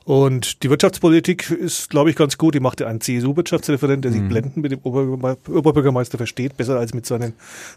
Und 0.10 0.64
die 0.64 0.72
Wirtschaftspolitik 0.72 1.52
ist, 1.52 1.92
glaube 1.92 2.10
ich, 2.10 2.16
ganz 2.16 2.40
gut. 2.40 2.56
Die 2.56 2.60
macht 2.60 2.80
ja 2.82 2.88
einen 2.88 3.00
CSU-Wirtschaftsreferent, 3.00 4.04
der 4.04 4.12
sich 4.12 4.22
Mhm. 4.22 4.30
blendend 4.30 4.58
mit 4.58 4.72
dem 4.72 4.80
Oberbürgerme- 4.80 5.38
Oberbürgermeister 5.56 6.18
versteht, 6.18 6.58
besser 6.58 6.80
als 6.80 6.96
mit 6.96 7.06
seinen 7.06 7.34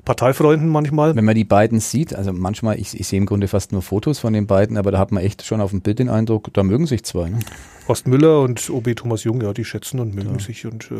Parteifreunden 0.06 0.70
manchmal. 0.70 1.14
Wenn 1.14 1.26
man 1.26 1.34
die 1.34 1.44
beiden 1.44 1.79
sieht, 1.81 2.14
also 2.14 2.32
manchmal, 2.32 2.81
ich, 2.81 2.99
ich 2.99 3.06
sehe 3.06 3.19
im 3.19 3.26
Grunde 3.26 3.49
fast 3.49 3.73
nur 3.73 3.82
Fotos 3.82 4.19
von 4.19 4.32
den 4.32 4.46
beiden, 4.46 4.79
aber 4.79 4.90
da 4.90 4.99
hat 4.99 5.12
man 5.12 5.23
echt 5.23 5.44
schon 5.44 5.61
auf 5.61 5.73
dem 5.73 5.82
Bild 5.82 5.99
den 5.99 6.08
Eindruck, 6.08 6.49
da 6.55 6.62
mögen 6.62 6.87
sich 6.87 7.05
zwei. 7.05 7.29
Ne? 7.29 7.38
Horst 7.87 8.06
Müller 8.08 8.40
und 8.40 8.70
OB 8.70 8.94
Thomas 8.96 9.25
Jung, 9.25 9.43
ja, 9.43 9.52
die 9.52 9.67
schätzen 9.67 10.00
und 10.00 10.14
mögen 10.14 10.38
sich 10.38 10.64
und 10.64 10.85
äh, 10.90 10.94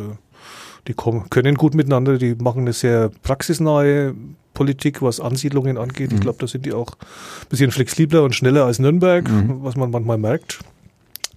die 0.87 0.93
kommen, 0.93 1.31
können 1.31 1.55
gut 1.55 1.75
miteinander. 1.75 2.19
Die 2.19 2.35
machen 2.35 2.61
eine 2.61 2.75
sehr 2.75 3.11
praxisnahe 3.23 4.15
Politik, 4.53 5.01
was 5.01 5.19
Ansiedlungen 5.19 5.79
angeht. 5.79 6.13
Ich 6.13 6.21
glaube, 6.21 6.37
da 6.41 6.47
sind 6.47 6.67
die 6.67 6.75
auch 6.75 6.91
ein 6.91 7.49
bisschen 7.49 7.71
flexibler 7.71 8.23
und 8.23 8.35
schneller 8.35 8.67
als 8.67 8.79
Nürnberg, 8.81 9.27
Mhm. 9.31 9.61
was 9.63 9.77
man 9.77 9.91
manchmal 9.91 10.19
merkt. 10.19 10.59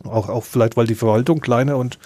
Auch, 0.05 0.29
auch 0.29 0.43
vielleicht, 0.43 0.77
weil 0.77 0.87
die 0.87 0.95
Verwaltung 0.95 1.39
kleiner 1.39 1.77
und 1.77 1.99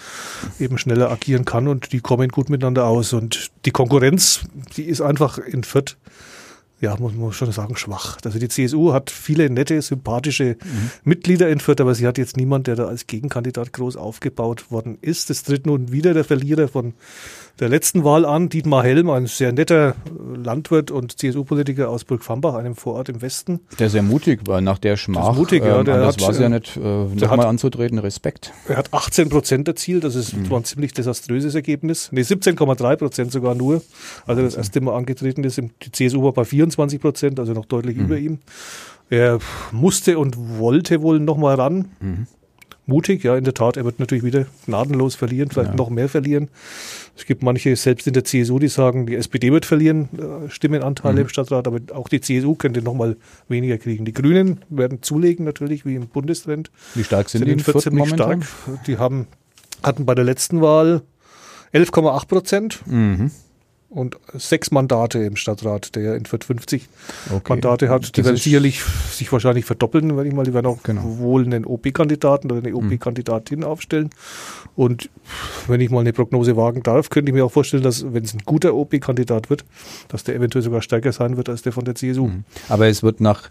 eben 0.58 0.78
schneller 0.78 1.10
agieren 1.10 1.44
kann 1.44 1.68
und 1.68 1.92
die 1.92 2.00
kommen 2.00 2.28
gut 2.28 2.50
miteinander 2.50 2.86
aus. 2.86 3.12
Und 3.12 3.50
die 3.64 3.70
Konkurrenz, 3.70 4.40
die 4.76 4.84
ist 4.84 5.00
einfach 5.00 5.38
in 5.38 5.64
Fürth, 5.64 5.96
ja, 6.80 6.96
muss 6.98 7.14
man 7.14 7.32
schon 7.32 7.52
sagen, 7.52 7.76
schwach. 7.76 8.18
Also 8.24 8.38
die 8.38 8.48
CSU 8.48 8.92
hat 8.92 9.10
viele 9.10 9.50
nette, 9.50 9.80
sympathische 9.82 10.56
Mitglieder 11.04 11.48
in 11.48 11.60
Fürth, 11.60 11.80
aber 11.80 11.94
sie 11.94 12.06
hat 12.06 12.16
jetzt 12.16 12.36
niemand, 12.36 12.66
der 12.66 12.76
da 12.76 12.86
als 12.86 13.06
Gegenkandidat 13.06 13.72
groß 13.72 13.96
aufgebaut 13.96 14.70
worden 14.70 14.98
ist. 15.00 15.30
Es 15.30 15.42
tritt 15.42 15.66
nun 15.66 15.92
wieder 15.92 16.14
der 16.14 16.24
Verlierer 16.24 16.68
von 16.68 16.94
der 17.60 17.68
letzten 17.68 18.04
Wahl 18.04 18.24
an, 18.24 18.48
Dietmar 18.48 18.82
Helm, 18.82 19.10
ein 19.10 19.26
sehr 19.26 19.52
netter 19.52 19.90
äh, 19.90 20.36
Landwirt 20.36 20.90
und 20.90 21.18
CSU-Politiker 21.18 21.90
aus 21.90 22.04
Burgfambach, 22.04 22.54
einem 22.54 22.74
Vorort 22.74 23.10
im 23.10 23.20
Westen. 23.20 23.60
Der 23.78 23.90
sehr 23.90 24.02
mutig, 24.02 24.40
weil 24.46 24.62
nach 24.62 24.78
der 24.78 24.96
Schmach, 24.96 25.36
mutig, 25.36 25.62
ja, 25.62 25.82
der 25.82 25.96
anders 25.96 26.14
hat, 26.14 26.22
war 26.22 26.30
es 26.30 26.38
ja 26.38 26.46
äh, 26.46 26.48
nicht, 26.48 26.76
äh, 26.78 26.80
der 26.80 27.28
nochmal 27.28 27.46
anzutreten, 27.46 27.98
Respekt. 27.98 28.52
Er 28.66 28.78
hat 28.78 28.94
18 28.94 29.28
Prozent 29.28 29.68
erzielt, 29.68 30.04
das 30.04 30.14
ist, 30.14 30.50
war 30.50 30.58
ein 30.58 30.64
ziemlich 30.64 30.94
desaströses 30.94 31.54
Ergebnis. 31.54 32.08
Nee, 32.12 32.22
17,3 32.22 32.96
Prozent 32.96 33.32
sogar 33.32 33.54
nur. 33.54 33.82
Also 34.26 34.40
das 34.42 34.54
erste 34.54 34.80
Mal 34.80 34.96
angetreten 34.96 35.44
ist. 35.44 35.60
Die 35.60 35.92
CSU 35.92 36.22
war 36.22 36.32
bei 36.32 36.46
24 36.46 36.69
Prozent, 36.76 37.38
also 37.40 37.52
noch 37.52 37.66
deutlich 37.66 37.96
über 37.96 38.18
ihm. 38.18 38.38
Er 39.08 39.38
musste 39.72 40.18
und 40.18 40.36
wollte 40.58 41.02
wohl 41.02 41.18
nochmal 41.20 41.56
ran. 41.56 41.88
Mutig, 42.86 43.22
ja, 43.22 43.36
in 43.36 43.44
der 43.44 43.54
Tat. 43.54 43.76
Er 43.76 43.84
wird 43.84 44.00
natürlich 44.00 44.24
wieder 44.24 44.46
gnadenlos 44.66 45.14
verlieren, 45.14 45.50
vielleicht 45.50 45.70
Ja. 45.70 45.76
noch 45.76 45.90
mehr 45.90 46.08
verlieren. 46.08 46.48
Es 47.16 47.24
gibt 47.24 47.42
manche, 47.42 47.76
selbst 47.76 48.06
in 48.08 48.14
der 48.14 48.24
CSU, 48.24 48.58
die 48.58 48.66
sagen, 48.68 49.06
die 49.06 49.14
SPD 49.14 49.52
wird 49.52 49.64
verlieren, 49.64 50.08
äh, 50.18 50.50
Stimmenanteile 50.50 51.20
im 51.20 51.28
Stadtrat, 51.28 51.68
aber 51.68 51.78
auch 51.94 52.08
die 52.08 52.20
CSU 52.20 52.54
könnte 52.56 52.82
nochmal 52.82 53.16
weniger 53.48 53.78
kriegen. 53.78 54.04
Die 54.04 54.12
Grünen 54.12 54.60
werden 54.70 55.02
zulegen, 55.02 55.44
natürlich, 55.44 55.84
wie 55.86 55.94
im 55.94 56.08
Bundestrend 56.08 56.70
Wie 56.94 57.04
stark 57.04 57.28
sind, 57.28 57.40
sind 57.40 57.46
die 57.48 57.52
in 57.52 57.60
Fürth 57.60 57.82
ziemlich 57.82 58.04
momentan? 58.10 58.42
stark. 58.42 58.84
Die 58.86 58.98
haben, 58.98 59.26
hatten 59.84 60.04
bei 60.04 60.14
der 60.16 60.24
letzten 60.24 60.60
Wahl 60.60 61.02
11,8 61.72 62.26
Prozent 62.26 62.80
Mhm. 62.86 63.30
Und 63.90 64.16
sechs 64.34 64.70
Mandate 64.70 65.18
im 65.18 65.34
Stadtrat, 65.36 65.94
der 65.96 66.02
ja 66.02 66.14
in 66.14 66.24
Fürth 66.24 66.44
50 66.44 66.88
Okay. 67.34 67.42
Mandate 67.52 67.88
hat. 67.88 68.16
Die 68.16 68.22
Das 68.22 68.24
werden 68.24 68.36
sicherlich 68.36 68.82
sich 69.10 69.30
wahrscheinlich 69.32 69.64
verdoppeln, 69.64 70.16
wenn 70.16 70.26
ich 70.26 70.32
mal. 70.32 70.44
Die 70.44 70.54
werden 70.54 70.66
auch 70.66 70.82
Genau. 70.84 71.18
wohl 71.18 71.44
einen 71.44 71.64
OP-Kandidaten 71.66 72.50
oder 72.52 72.62
eine 72.64 72.74
OP-Kandidatin 72.74 73.64
aufstellen. 73.64 74.10
Und 74.76 75.10
wenn 75.66 75.80
ich 75.80 75.90
mal 75.90 76.00
eine 76.00 76.12
Prognose 76.12 76.56
wagen 76.56 76.82
darf, 76.84 77.10
könnte 77.10 77.30
ich 77.30 77.34
mir 77.34 77.44
auch 77.44 77.52
vorstellen, 77.52 77.82
dass, 77.82 78.12
wenn 78.14 78.22
es 78.24 78.32
ein 78.32 78.42
guter 78.44 78.74
OP-Kandidat 78.74 79.50
wird, 79.50 79.64
dass 80.08 80.22
der 80.24 80.36
eventuell 80.36 80.62
sogar 80.62 80.82
stärker 80.82 81.12
sein 81.12 81.36
wird 81.36 81.48
als 81.48 81.62
der 81.62 81.72
von 81.72 81.84
der 81.84 81.96
CSU. 81.96 82.28
Mhm. 82.28 82.44
Aber 82.68 82.86
es 82.86 83.02
wird 83.02 83.20
nach 83.20 83.50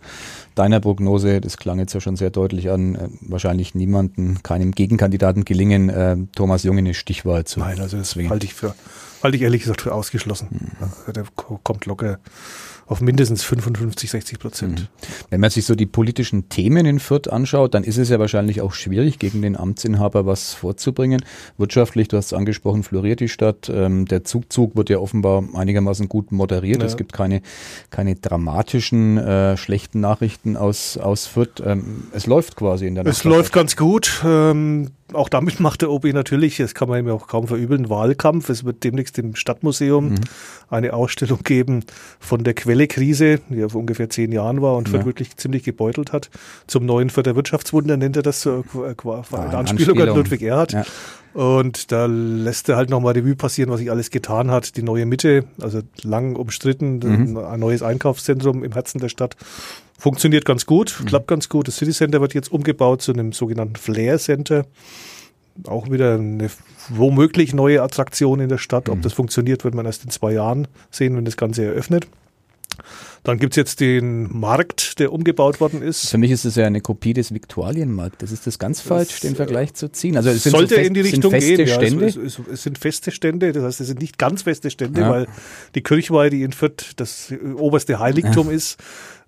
deiner 0.56 0.79
Prognose, 0.79 1.41
das 1.41 1.58
klang 1.58 1.79
jetzt 1.79 1.94
ja 1.94 2.01
schon 2.01 2.15
sehr 2.15 2.29
deutlich 2.29 2.70
an, 2.70 2.96
äh, 2.96 3.08
wahrscheinlich 3.22 3.75
niemanden, 3.75 4.41
keinem 4.44 4.72
Gegenkandidaten 4.72 5.46
gelingen, 5.46 5.89
äh, 5.89 6.18
Thomas 6.36 6.63
Jung 6.63 6.77
in 6.77 6.86
eine 6.86 6.94
Stichwahl 6.94 7.46
zu 7.46 7.60
Nein, 7.60 7.79
also 7.79 7.98
das 7.98 8.15
halte 8.15 8.46
ich 8.46 8.53
für, 8.53 8.75
halte 9.24 9.38
ich 9.38 9.44
ehrlich 9.44 9.62
gesagt 9.62 9.82
für 9.82 9.94
ausgeschlossen. 9.94 10.72
Also 10.82 11.12
der 11.12 11.24
ko- 11.36 11.60
kommt 11.63 11.86
locker 11.86 12.20
auf 12.86 13.01
mindestens 13.01 13.44
55, 13.44 14.10
60 14.10 14.39
Prozent. 14.39 14.89
Wenn 15.29 15.39
man 15.41 15.51
sich 15.51 15.63
so 15.65 15.75
die 15.75 15.86
politischen 15.86 16.50
Themen 16.50 16.88
in 16.88 16.98
Fürth 17.00 17.27
anschaut, 17.27 17.75
dann 17.75 17.84
ist 17.84 17.98
es 18.00 18.10
ja 18.10 18.18
wahrscheinlich 18.18 18.62
auch 18.62 18.74
schwierig, 18.74 19.20
gegen 19.20 19.44
den 19.44 19.56
Amtsinhaber 19.56 20.25
was 20.25 20.56
vorzubringen. 20.56 21.24
Wirtschaftlich, 21.60 22.08
du 22.08 22.18
hast 22.18 22.25
es 22.27 22.34
angesprochen, 22.34 22.82
floriert 22.82 23.20
die 23.20 23.29
Stadt. 23.29 23.70
Ähm, 23.72 24.06
der 24.08 24.24
Zugzug 24.24 24.75
wird 24.75 24.89
ja 24.89 24.98
offenbar 24.98 25.44
einigermaßen 25.53 26.10
gut 26.10 26.32
moderiert. 26.32 26.79
Ja. 26.82 26.88
Es 26.88 26.98
gibt 26.98 27.13
keine, 27.13 27.44
keine 27.91 28.15
dramatischen, 28.15 29.20
äh, 29.20 29.56
schlechten 29.56 30.00
Nachrichten 30.00 30.38
aus, 30.55 30.98
aus 30.98 31.27
Fürth. 31.27 31.62
Ähm, 31.65 32.08
es 32.13 32.27
läuft 32.27 32.55
quasi 32.55 32.88
in 32.88 32.96
der 32.96 33.05
Es 33.05 33.24
Nachbarschaft. 33.24 33.36
läuft 33.36 33.53
ganz 33.53 33.75
gut. 33.75 34.22
Ähm, 34.25 34.91
auch 35.13 35.29
damit 35.29 35.60
macht 35.60 35.81
der 35.81 35.91
OB 35.91 36.05
natürlich, 36.05 36.58
das 36.58 36.74
kann 36.74 36.89
man 36.89 37.00
ihm 37.00 37.10
auch 37.12 37.27
kaum 37.27 37.48
verübeln, 37.48 37.89
Wahlkampf. 37.89 38.50
Es 38.50 38.63
wird 38.63 38.84
demnächst 38.84 39.17
im 39.17 39.36
Stadtmuseum 39.36 40.10
mhm. 40.10 40.19
eine 40.69 40.93
Ausstellung 40.93 41.39
geben 41.43 41.84
von 42.19 42.43
der 42.43 42.53
Quelle-Krise, 42.53 43.39
die 43.50 43.58
ja 43.58 43.69
vor 43.69 43.81
ungefähr 43.81 44.10
zehn 44.10 44.31
Jahren 44.31 44.62
war 44.62 44.77
und 44.77 44.89
ja. 44.91 45.05
wirklich 45.05 45.36
ziemlich 45.38 45.63
gebeutelt 45.63 46.13
hat. 46.13 46.29
Zum 46.67 46.86
neuen 46.86 47.10
Vierter 47.10 47.36
Wirtschaftswunder 47.36 47.98
nennt 47.98 48.15
er 48.15 48.24
das, 48.24 48.46
äh, 48.46 48.62
eine 49.31 49.58
Anspielung 49.58 50.00
an 50.01 50.10
Ludwig 50.10 50.41
Erhard. 50.41 50.74
Ja. 50.74 50.86
Und 51.34 51.92
da 51.92 52.06
lässt 52.08 52.70
er 52.70 52.76
halt 52.76 52.90
nochmal 52.90 53.14
Revue 53.14 53.36
passieren, 53.36 53.70
was 53.70 53.80
sich 53.80 53.92
alles 53.92 54.10
getan 54.10 54.50
hat. 54.50 54.76
Die 54.78 54.84
neue 54.84 55.06
Mitte, 55.06 55.46
also 55.62 55.82
lang 56.02 56.36
umstritten, 56.36 57.00
mhm. 57.00 57.38
ein 57.38 57.60
neues 57.60 57.84
Einkaufszentrum 57.84 58.64
im 58.64 58.72
Herzen 58.74 59.00
der 59.00 59.10
Stadt. 59.10 59.36
Funktioniert 59.98 60.46
ganz 60.46 60.66
gut, 60.66 60.98
mhm. 61.00 61.06
klappt 61.06 61.28
ganz 61.28 61.50
gut. 61.50 61.68
Das 61.68 61.78
City 61.78 61.92
Center 61.92 62.22
wird 62.22 62.34
jetzt 62.34 62.52
umgebaut 62.52 63.02
zu 63.02 63.14
einem 63.14 63.32
sogenannten 63.32 63.76
Flair 63.76 64.18
Center. 64.18 64.66
Auch 65.68 65.92
wieder 65.92 66.16
eine 66.16 66.50
womöglich 66.90 67.54
neue 67.54 67.84
Attraktion 67.84 68.40
in 68.40 68.50
der 68.50 68.58
Stadt. 68.58 68.88
Mhm. 68.88 68.94
Ob 68.94 69.02
das 69.02 69.14
funktioniert, 69.14 69.64
wird 69.64 69.76
man 69.76 69.86
erst 69.86 70.06
in 70.06 70.10
zwei 70.10 70.34
Jahren 70.34 70.68
sehen, 70.90 71.16
wenn 71.16 71.26
das 71.26 71.38
Ganze 71.38 71.66
eröffnet. 71.66 72.08
Dann 73.24 73.38
gibt's 73.38 73.56
jetzt 73.58 73.80
den 73.80 74.38
Markt, 74.38 75.00
der 75.00 75.12
umgebaut 75.12 75.60
worden 75.60 75.82
ist. 75.82 76.10
Für 76.10 76.18
mich 76.18 76.32
ist 76.32 76.46
es 76.46 76.56
ja 76.56 76.66
eine 76.66 76.82
Kopie 76.82 77.14
des 77.14 77.34
Viktualienmarktes. 77.34 78.32
Ist 78.32 78.48
das 78.48 78.60
ganz 78.60 78.82
falsch, 78.82 79.10
das, 79.12 79.20
den 79.22 79.36
Vergleich 79.36 79.74
zu 79.74 79.92
ziehen? 79.92 80.18
Also 80.18 80.30
es 80.30 80.44
sind 80.44 80.52
sollte 80.52 80.76
so 80.76 80.82
in 80.82 80.94
die 80.94 81.02
Richtung 81.02 81.32
feste 81.32 81.56
gehen. 81.56 81.68
Stände? 81.68 82.04
Ja, 82.04 82.08
es, 82.08 82.16
es, 82.16 82.40
es, 82.52 82.64
sind 82.64 82.78
feste 82.78 83.12
Stände, 83.12 83.52
das 83.52 83.64
heißt, 83.64 83.82
es 83.82 83.88
sind 83.88 84.02
nicht 84.02 84.18
ganz 84.18 84.44
feste 84.44 84.70
Stände, 84.70 85.02
ja. 85.02 85.10
weil 85.10 85.28
die 85.76 85.82
Kirchweih, 85.82 86.30
die 86.30 86.44
in 86.44 86.54
Fürth 86.54 86.94
das 86.96 87.34
oberste 87.56 88.00
Heiligtum 88.00 88.48
ja. 88.48 88.56
ist, 88.56 88.78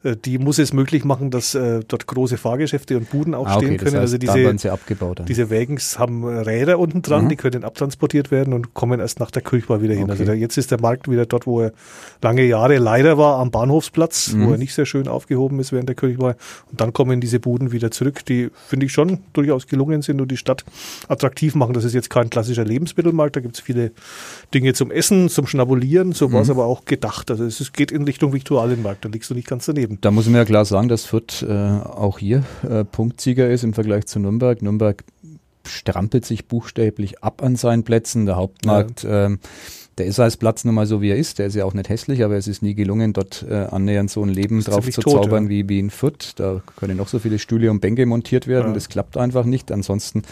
die 0.04 0.40
muss 0.40 0.58
es 0.58 0.74
möglich 0.74 1.06
machen, 1.06 1.30
dass 1.30 1.54
äh, 1.54 1.82
dort 1.88 2.08
große 2.08 2.38
Fahrgeschäfte 2.38 2.98
und 2.98 3.12
Buden 3.12 3.36
auch 3.36 3.46
ah, 3.46 3.58
okay, 3.58 3.66
stehen 3.66 3.78
können. 3.78 3.94
Das 3.94 4.12
heißt, 4.12 4.30
also 4.30 4.50
diese, 4.50 4.72
abgebaut, 4.72 5.22
diese 5.28 5.52
Wägens 5.52 6.00
haben 6.00 6.26
Räder 6.26 6.80
unten 6.80 7.04
dran, 7.04 7.26
mhm. 7.26 7.30
die 7.30 7.36
können 7.36 7.64
abtransportiert 7.64 8.32
werden 8.32 8.54
und 8.54 8.74
kommen 8.74 9.00
erst 9.00 9.20
nach 9.20 9.30
der 9.30 9.44
Kirchbar 9.44 9.84
wieder 9.84 9.94
hin. 9.94 10.06
Okay. 10.06 10.12
Also 10.12 10.26
da, 10.26 10.34
jetzt 10.34 10.58
ist 10.58 10.72
der 10.72 10.82
Markt 10.82 11.08
wieder 11.08 11.28
dort, 11.28 11.46
wo 11.46 11.62
er 11.62 11.74
lange 12.22 12.44
Jahre 12.46 12.80
leider 12.80 13.20
war, 13.20 13.38
am 13.38 13.52
Bahnhofsplatz, 13.52 14.34
mhm. 14.34 14.48
wo 14.48 14.52
er 14.54 14.58
nicht 14.58 14.74
sehr 14.74 14.88
schön 14.88 15.08
aufgehoben 15.08 15.60
ist 15.60 15.72
während 15.72 15.88
der 15.88 15.96
Kirchbar. 15.96 16.36
Und 16.72 16.82
dann 16.82 16.94
kommen 16.94 17.22
diese 17.22 17.40
Buden 17.40 17.72
wieder 17.72 17.92
zurück, 17.92 18.26
die 18.26 18.50
finde 18.68 18.88
ich 18.88 18.92
schon 18.92 19.20
durchaus 19.34 19.68
gelungen 19.68 20.02
sind 20.02 20.20
und 20.20 20.32
die 20.32 20.38
Stadt 20.38 20.66
attraktiv 21.10 21.54
machen. 21.54 21.74
Das 21.74 21.84
ist 21.84 21.94
jetzt 21.94 22.10
kein 22.10 22.32
klassischer 22.32 22.66
Lebensmittelmarkt, 22.66 23.36
da 23.36 23.40
gibt 23.40 23.56
es 23.56 23.62
viele 23.62 23.92
Dinge 24.52 24.74
zum 24.74 24.90
Essen, 24.90 25.30
zum 25.30 25.46
Schnabulieren, 25.46 26.14
so 26.14 26.32
war 26.32 26.42
es 26.42 26.48
mhm. 26.48 26.54
aber 26.54 26.66
auch 26.66 26.86
gedacht. 26.86 27.30
Also 27.30 27.46
es 27.46 27.72
geht 27.72 27.92
in 27.92 28.04
Richtung 28.04 28.34
Viktualienmarkt, 28.34 29.06
da 29.06 29.10
liegst 29.10 29.30
du 29.30 29.36
nicht 29.36 29.48
ganz 29.48 29.66
daneben 29.66 29.91
eben. 29.91 29.91
Da 30.00 30.12
muss 30.12 30.26
man 30.28 30.36
ja 30.36 30.46
klar 30.46 30.64
sagen, 30.64 30.88
dass 30.88 31.06
Fürth 31.06 31.44
äh, 31.44 31.52
auch 31.52 32.20
hier 32.20 32.44
äh, 32.64 32.86
Punktsieger 32.86 33.50
ist 33.50 33.64
im 33.64 33.74
Vergleich 33.74 34.06
zu 34.06 34.20
Nürnberg. 34.20 34.62
Nürnberg 34.62 35.04
strampelt 35.68 36.26
sich 36.26 36.46
buchstäblich 36.46 37.24
ab 37.24 37.44
an 37.44 37.56
seinen 37.56 37.84
Plätzen. 37.84 38.26
Der 38.26 38.36
Hauptmarkt, 38.38 39.04
ja. 39.04 39.26
ähm, 39.26 39.40
der 39.98 40.06
ist 40.06 40.20
als 40.20 40.38
Platz 40.38 40.64
nun 40.64 40.76
mal 40.76 40.86
so, 40.86 41.02
wie 41.02 41.10
er 41.10 41.18
ist. 41.18 41.40
Der 41.40 41.48
ist 41.48 41.56
ja 41.56 41.66
auch 41.66 41.74
nicht 41.74 41.90
hässlich, 41.90 42.24
aber 42.24 42.36
es 42.38 42.48
ist 42.48 42.62
nie 42.62 42.74
gelungen, 42.74 43.12
dort 43.14 43.46
äh, 43.50 43.54
annähernd 43.54 44.10
so 44.10 44.24
ein 44.24 44.30
Leben 44.30 44.64
drauf 44.64 44.90
zu 44.90 45.02
tot, 45.02 45.24
zaubern 45.24 45.46
ja. 45.46 45.50
wie, 45.50 45.70
wie 45.70 45.80
in 45.80 45.90
Fürth. 45.90 46.34
Da 46.38 46.62
können 46.78 46.98
noch 46.98 47.10
so 47.10 47.20
viele 47.20 47.38
Stühle 47.38 47.70
und 47.70 47.82
Bänke 47.82 48.06
montiert 48.06 48.48
werden. 48.48 48.68
Ja. 48.70 48.74
Das 48.74 48.88
klappt 48.88 49.18
einfach 49.18 49.46
nicht. 49.46 49.72
Ansonsten 49.72 50.24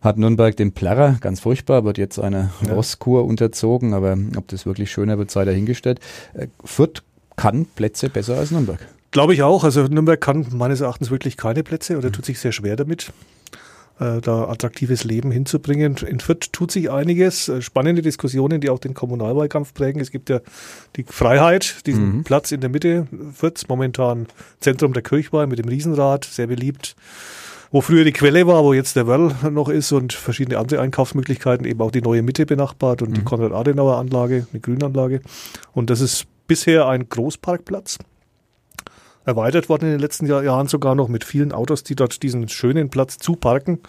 hat 0.00 0.18
Nürnberg 0.18 0.56
den 0.56 0.72
Plärrer, 0.72 1.18
ganz 1.20 1.40
furchtbar, 1.40 1.84
wird 1.84 1.98
jetzt 1.98 2.18
eine 2.20 2.50
Rosskur 2.70 3.24
unterzogen, 3.24 3.92
aber 3.92 4.16
ob 4.36 4.46
das 4.48 4.66
wirklich 4.66 4.90
schöner 4.90 5.18
wird, 5.18 5.30
sei 5.30 5.44
dahingestellt. 5.44 6.00
Äh, 6.32 6.46
Fürth 6.64 7.02
kann 7.36 7.66
Plätze 7.66 8.08
besser 8.08 8.36
als 8.36 8.50
Nürnberg. 8.50 8.86
Glaube 9.10 9.34
ich 9.34 9.42
auch. 9.42 9.64
Also 9.64 9.82
Nürnberg 9.82 10.20
kann 10.20 10.46
meines 10.52 10.80
Erachtens 10.80 11.10
wirklich 11.10 11.36
keine 11.36 11.62
Plätze 11.62 11.98
oder 11.98 12.12
tut 12.12 12.24
sich 12.24 12.38
sehr 12.38 12.52
schwer 12.52 12.76
damit, 12.76 13.12
äh, 13.98 14.20
da 14.20 14.48
attraktives 14.48 15.02
Leben 15.02 15.32
hinzubringen. 15.32 15.96
In 15.96 16.20
Fürth 16.20 16.52
tut 16.52 16.70
sich 16.70 16.90
einiges. 16.90 17.48
Äh, 17.48 17.60
spannende 17.60 18.02
Diskussionen, 18.02 18.60
die 18.60 18.70
auch 18.70 18.78
den 18.78 18.94
Kommunalwahlkampf 18.94 19.74
prägen. 19.74 20.00
Es 20.00 20.12
gibt 20.12 20.30
ja 20.30 20.40
die 20.96 21.04
Freiheit, 21.04 21.86
diesen 21.86 22.18
mhm. 22.18 22.24
Platz 22.24 22.52
in 22.52 22.60
der 22.60 22.70
Mitte 22.70 23.08
Fürth, 23.34 23.64
momentan 23.68 24.26
Zentrum 24.60 24.92
der 24.92 25.02
Kirchweih 25.02 25.46
mit 25.46 25.58
dem 25.58 25.68
Riesenrad, 25.68 26.24
sehr 26.24 26.46
beliebt 26.46 26.94
wo 27.72 27.80
früher 27.80 28.02
die 28.02 28.12
Quelle 28.12 28.48
war, 28.48 28.64
wo 28.64 28.72
jetzt 28.72 28.96
der 28.96 29.06
Wörl 29.06 29.32
noch 29.48 29.68
ist 29.68 29.92
und 29.92 30.12
verschiedene 30.12 30.58
andere 30.58 30.80
Einkaufsmöglichkeiten, 30.80 31.64
eben 31.64 31.80
auch 31.80 31.92
die 31.92 32.02
neue 32.02 32.22
Mitte 32.22 32.44
benachbart 32.44 33.00
und 33.00 33.10
mhm. 33.10 33.14
die 33.14 33.22
Konrad-Adenauer-Anlage, 33.22 34.48
eine 34.50 34.60
Grünanlage. 34.60 35.20
Und 35.72 35.88
das 35.88 36.00
ist 36.00 36.26
bisher 36.48 36.88
ein 36.88 37.08
Großparkplatz 37.08 37.98
erweitert 39.24 39.68
worden 39.68 39.86
in 39.86 39.90
den 39.92 40.00
letzten 40.00 40.26
Jahr, 40.26 40.42
Jahren 40.42 40.66
sogar 40.66 40.94
noch 40.94 41.08
mit 41.08 41.24
vielen 41.24 41.52
Autos, 41.52 41.82
die 41.82 41.94
dort 41.94 42.22
diesen 42.22 42.48
schönen 42.48 42.88
Platz 42.88 43.18
zuparken. 43.18 43.80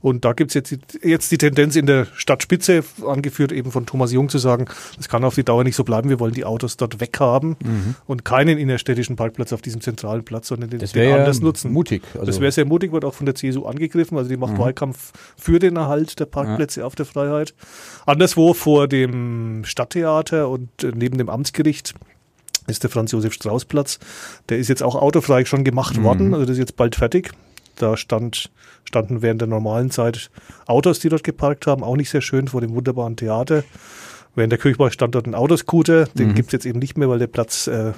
Und 0.00 0.24
da 0.24 0.32
gibt's 0.32 0.54
jetzt, 0.54 0.76
jetzt 1.02 1.32
die 1.32 1.38
Tendenz 1.38 1.74
in 1.74 1.86
der 1.86 2.06
Stadtspitze, 2.14 2.84
angeführt 3.04 3.50
eben 3.50 3.72
von 3.72 3.86
Thomas 3.86 4.12
Jung, 4.12 4.28
zu 4.28 4.38
sagen, 4.38 4.66
das 4.96 5.08
kann 5.08 5.24
auf 5.24 5.34
die 5.34 5.42
Dauer 5.42 5.64
nicht 5.64 5.74
so 5.74 5.82
bleiben, 5.82 6.08
wir 6.08 6.20
wollen 6.20 6.34
die 6.34 6.44
Autos 6.44 6.76
dort 6.76 7.00
weghaben 7.00 7.56
mhm. 7.62 7.94
und 8.06 8.24
keinen 8.24 8.58
innerstädtischen 8.58 9.16
Parkplatz 9.16 9.52
auf 9.52 9.60
diesem 9.60 9.80
zentralen 9.80 10.24
Platz, 10.24 10.48
sondern 10.48 10.70
den, 10.70 10.78
das 10.78 10.92
den 10.92 11.12
anders 11.12 11.38
ja 11.38 11.44
nutzen. 11.44 11.72
Mutig. 11.72 12.02
Also 12.14 12.26
das 12.26 12.40
wäre 12.40 12.52
sehr 12.52 12.64
mutig, 12.64 12.92
wird 12.92 13.04
auch 13.04 13.14
von 13.14 13.26
der 13.26 13.34
CSU 13.34 13.64
angegriffen, 13.64 14.16
also 14.16 14.30
die 14.30 14.36
macht 14.36 14.54
mhm. 14.54 14.58
Wahlkampf 14.58 15.12
für 15.36 15.58
den 15.58 15.76
Erhalt 15.76 16.20
der 16.20 16.26
Parkplätze 16.26 16.80
ja. 16.80 16.86
auf 16.86 16.94
der 16.94 17.06
Freiheit. 17.06 17.54
Anderswo 18.06 18.54
vor 18.54 18.86
dem 18.86 19.64
Stadttheater 19.64 20.48
und 20.48 20.70
neben 20.94 21.18
dem 21.18 21.28
Amtsgericht 21.28 21.94
ist 22.66 22.82
der 22.82 22.90
Franz-Josef-Strauß-Platz. 22.90 23.98
Der 24.48 24.58
ist 24.58 24.68
jetzt 24.68 24.82
auch 24.82 24.94
autofrei 24.94 25.44
schon 25.44 25.64
gemacht 25.64 25.96
mhm. 25.98 26.04
worden, 26.04 26.34
also 26.34 26.46
das 26.46 26.54
ist 26.54 26.60
jetzt 26.60 26.76
bald 26.76 26.96
fertig. 26.96 27.32
Da 27.76 27.96
stand, 27.96 28.50
standen 28.84 29.22
während 29.22 29.40
der 29.40 29.48
normalen 29.48 29.90
Zeit 29.90 30.30
Autos, 30.66 30.98
die 30.98 31.10
dort 31.10 31.24
geparkt 31.24 31.66
haben, 31.66 31.84
auch 31.84 31.96
nicht 31.96 32.10
sehr 32.10 32.22
schön 32.22 32.48
vor 32.48 32.60
dem 32.60 32.74
wunderbaren 32.74 33.16
Theater. 33.16 33.64
Während 34.34 34.52
der 34.52 34.58
Kirchbach 34.58 34.92
stand 34.92 35.14
dort 35.14 35.26
ein 35.26 35.34
Autoscooter, 35.34 36.06
den 36.06 36.28
mhm. 36.28 36.34
gibt's 36.34 36.52
jetzt 36.52 36.66
eben 36.66 36.78
nicht 36.78 36.96
mehr, 36.96 37.08
weil 37.08 37.18
der 37.18 37.26
Platz 37.26 37.66
äh, 37.66 37.92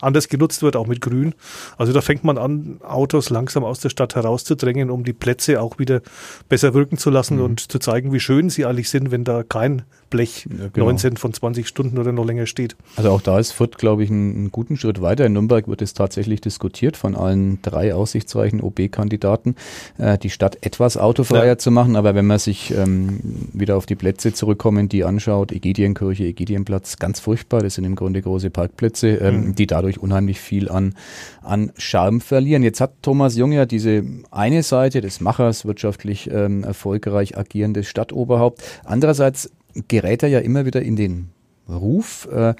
anders 0.00 0.28
genutzt 0.28 0.62
wird, 0.62 0.76
auch 0.76 0.86
mit 0.86 1.00
Grün. 1.00 1.34
Also 1.78 1.92
da 1.92 2.00
fängt 2.00 2.24
man 2.24 2.38
an, 2.38 2.80
Autos 2.82 3.30
langsam 3.30 3.64
aus 3.64 3.80
der 3.80 3.90
Stadt 3.90 4.14
herauszudrängen, 4.14 4.90
um 4.90 5.04
die 5.04 5.12
Plätze 5.12 5.60
auch 5.60 5.78
wieder 5.78 6.02
besser 6.48 6.74
wirken 6.74 6.98
zu 6.98 7.10
lassen 7.10 7.36
mhm. 7.36 7.44
und 7.44 7.72
zu 7.72 7.78
zeigen, 7.78 8.12
wie 8.12 8.20
schön 8.20 8.50
sie 8.50 8.66
eigentlich 8.66 8.90
sind, 8.90 9.10
wenn 9.10 9.24
da 9.24 9.42
kein 9.42 9.82
Blech 10.10 10.48
ja, 10.50 10.68
genau. 10.72 10.86
19 10.86 11.16
von 11.16 11.32
20 11.32 11.66
Stunden 11.66 11.98
oder 11.98 12.12
noch 12.12 12.24
länger 12.24 12.46
steht. 12.46 12.76
Also 12.96 13.10
auch 13.10 13.20
da 13.20 13.38
ist 13.38 13.52
Fürth, 13.52 13.76
glaube 13.76 14.04
ich, 14.04 14.10
einen, 14.10 14.34
einen, 14.34 14.52
guten 14.52 14.76
Schritt 14.76 15.00
weiter. 15.00 15.26
In 15.26 15.32
Nürnberg 15.32 15.68
wird 15.68 15.82
es 15.82 15.94
tatsächlich 15.94 16.40
diskutiert 16.40 16.96
von 16.96 17.14
allen 17.14 17.60
drei 17.62 17.94
aussichtsreichen 17.94 18.60
OB-Kandidaten, 18.60 19.56
äh, 19.98 20.18
die 20.18 20.30
Stadt 20.30 20.58
etwas 20.60 20.96
autofreier 20.96 21.46
ja. 21.46 21.58
zu 21.58 21.70
machen. 21.70 21.96
Aber 21.96 22.14
wenn 22.14 22.26
man 22.26 22.38
sich 22.38 22.72
ähm, 22.72 23.20
wieder 23.52 23.76
auf 23.76 23.86
die 23.86 23.96
Plätze 23.96 24.32
zurückkommen, 24.32 24.88
die 24.88 25.04
anschaut, 25.04 25.52
Egidienkirche, 25.52 26.24
Egidienplatz, 26.24 26.98
ganz 26.98 27.20
furchtbar. 27.20 27.60
Das 27.60 27.74
sind 27.74 27.84
im 27.84 27.96
Grunde 27.96 28.22
große 28.22 28.50
Parkplätze, 28.50 29.08
ähm, 29.08 29.48
mhm. 29.48 29.54
die 29.54 29.66
dadurch 29.66 29.98
unheimlich 29.98 30.40
viel 30.40 30.68
an, 30.68 30.94
an 31.42 31.72
Charme 31.78 32.20
verlieren. 32.20 32.62
Jetzt 32.62 32.80
hat 32.80 32.94
Thomas 33.02 33.36
Jung 33.36 33.52
ja 33.52 33.66
diese 33.66 34.04
eine 34.30 34.62
Seite 34.62 35.00
des 35.00 35.20
Machers, 35.20 35.64
wirtschaftlich 35.64 36.30
ähm, 36.30 36.64
erfolgreich 36.64 37.36
agierendes 37.36 37.86
Stadtoberhaupt. 37.88 38.62
Andererseits 38.84 39.50
gerät 39.88 40.22
er 40.22 40.28
ja 40.28 40.38
immer 40.40 40.66
wieder 40.66 40.82
in 40.82 40.96
den 40.96 41.28
Ruf, 41.68 42.28
äh, 42.30 42.54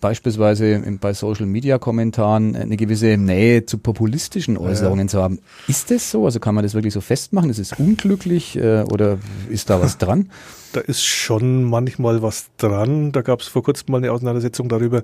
beispielsweise 0.00 0.82
bei 1.00 1.12
Social 1.12 1.46
Media 1.46 1.78
Kommentaren 1.78 2.56
eine 2.56 2.76
gewisse 2.76 3.16
Nähe 3.16 3.66
zu 3.66 3.78
populistischen 3.78 4.56
Äußerungen 4.56 5.06
ja. 5.06 5.10
zu 5.10 5.22
haben. 5.22 5.40
Ist 5.68 5.90
das 5.90 6.10
so? 6.10 6.24
Also 6.24 6.40
kann 6.40 6.54
man 6.54 6.64
das 6.64 6.74
wirklich 6.74 6.94
so 6.94 7.00
festmachen? 7.00 7.50
Ist 7.50 7.58
es 7.58 7.72
unglücklich 7.74 8.56
äh, 8.56 8.82
oder 8.82 9.18
ist 9.48 9.70
da 9.70 9.80
was 9.80 9.98
dran? 9.98 10.30
Da 10.72 10.78
ist 10.78 11.04
schon 11.04 11.64
manchmal 11.64 12.22
was 12.22 12.46
dran. 12.56 13.10
Da 13.10 13.22
gab 13.22 13.40
es 13.40 13.48
vor 13.48 13.64
kurzem 13.64 13.86
mal 13.90 13.96
eine 13.98 14.12
Auseinandersetzung 14.12 14.68
darüber. 14.68 15.02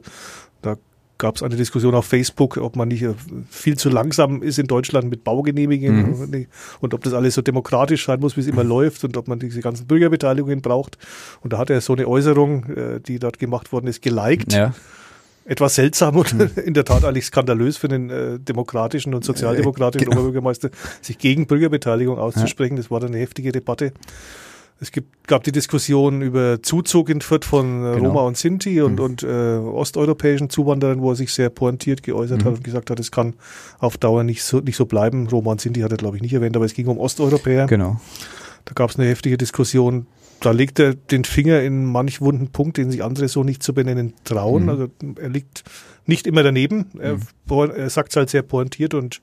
Da 0.62 0.76
gab 1.18 1.36
es 1.36 1.42
eine 1.42 1.56
Diskussion 1.56 1.94
auf 1.94 2.06
Facebook, 2.06 2.56
ob 2.58 2.76
man 2.76 2.88
nicht 2.88 3.02
äh, 3.02 3.14
viel 3.50 3.76
zu 3.76 3.88
langsam 3.88 4.42
ist 4.42 4.58
in 4.58 4.66
Deutschland 4.66 5.08
mit 5.08 5.24
Baugenehmigungen 5.24 6.30
mhm. 6.30 6.46
und 6.80 6.94
ob 6.94 7.02
das 7.02 7.14
alles 7.14 7.34
so 7.34 7.42
demokratisch 7.42 8.06
sein 8.06 8.20
muss, 8.20 8.36
wie 8.36 8.40
es 8.40 8.46
immer 8.46 8.64
läuft 8.64 9.04
und 9.04 9.16
ob 9.16 9.28
man 9.28 9.38
diese 9.38 9.60
ganzen 9.60 9.86
Bürgerbeteiligungen 9.86 10.60
braucht. 10.60 10.98
Und 11.40 11.52
da 11.52 11.58
hat 11.58 11.70
er 11.70 11.80
so 11.80 11.94
eine 11.94 12.06
Äußerung, 12.06 12.64
äh, 12.64 13.00
die 13.00 13.18
dort 13.18 13.38
gemacht 13.38 13.72
worden 13.72 13.86
ist, 13.86 14.02
geliked. 14.02 14.52
Ja. 14.52 14.74
Etwas 15.44 15.76
seltsam 15.76 16.16
und 16.16 16.34
mhm. 16.34 16.50
in 16.64 16.74
der 16.74 16.84
Tat 16.84 17.04
eigentlich 17.04 17.26
skandalös 17.26 17.76
für 17.76 17.88
den 17.88 18.10
äh, 18.10 18.38
demokratischen 18.38 19.14
und 19.14 19.24
sozialdemokratischen 19.24 20.08
genau. 20.08 20.20
Oberbürgermeister, 20.20 20.70
sich 21.00 21.18
gegen 21.18 21.46
Bürgerbeteiligung 21.46 22.18
auszusprechen. 22.18 22.74
Ja. 22.74 22.82
Das 22.82 22.90
war 22.90 23.00
dann 23.00 23.10
eine 23.10 23.18
heftige 23.18 23.52
Debatte. 23.52 23.92
Es 24.78 24.92
gibt, 24.92 25.26
gab 25.26 25.42
die 25.44 25.52
Diskussion 25.52 26.20
über 26.20 26.62
Zuzug 26.62 27.08
in 27.08 27.22
Fürth 27.22 27.46
von 27.46 27.82
äh, 27.82 27.94
genau. 27.94 28.08
Roma 28.08 28.20
und 28.22 28.36
Sinti 28.36 28.82
und, 28.82 28.96
mhm. 28.96 29.04
und 29.04 29.22
äh, 29.22 29.56
osteuropäischen 29.56 30.50
Zuwanderern, 30.50 31.00
wo 31.00 31.10
er 31.10 31.16
sich 31.16 31.32
sehr 31.32 31.48
pointiert 31.48 32.02
geäußert 32.02 32.42
mhm. 32.42 32.44
hat 32.44 32.54
und 32.56 32.64
gesagt 32.64 32.90
hat, 32.90 33.00
es 33.00 33.10
kann 33.10 33.34
auf 33.78 33.96
Dauer 33.96 34.22
nicht 34.22 34.42
so, 34.42 34.60
nicht 34.60 34.76
so 34.76 34.84
bleiben. 34.84 35.28
Roma 35.28 35.52
und 35.52 35.60
Sinti 35.62 35.80
hat 35.80 35.92
er, 35.92 35.96
glaube 35.96 36.16
ich, 36.16 36.22
nicht 36.22 36.34
erwähnt, 36.34 36.56
aber 36.56 36.66
es 36.66 36.74
ging 36.74 36.88
um 36.88 36.98
Osteuropäer. 36.98 37.66
Genau. 37.66 38.00
Da 38.66 38.74
gab 38.74 38.90
es 38.90 38.98
eine 38.98 39.08
heftige 39.08 39.38
Diskussion. 39.38 40.06
Da 40.40 40.50
legt 40.50 40.78
er 40.78 40.94
den 40.94 41.24
Finger 41.24 41.62
in 41.62 41.86
manch 41.86 42.20
wunden 42.20 42.48
Punkt, 42.48 42.76
den 42.76 42.90
sich 42.90 43.02
andere 43.02 43.28
so 43.28 43.44
nicht 43.44 43.62
zu 43.62 43.72
benennen 43.72 44.12
trauen. 44.24 44.64
Mhm. 44.64 44.68
Also 44.68 44.88
er 45.18 45.30
liegt 45.30 45.64
nicht 46.04 46.26
immer 46.26 46.42
daneben. 46.42 46.90
Er, 46.98 47.14
mhm. 47.14 47.70
er 47.74 47.88
sagt 47.88 48.10
es 48.10 48.16
halt 48.16 48.28
sehr 48.28 48.42
pointiert 48.42 48.92
und 48.92 49.22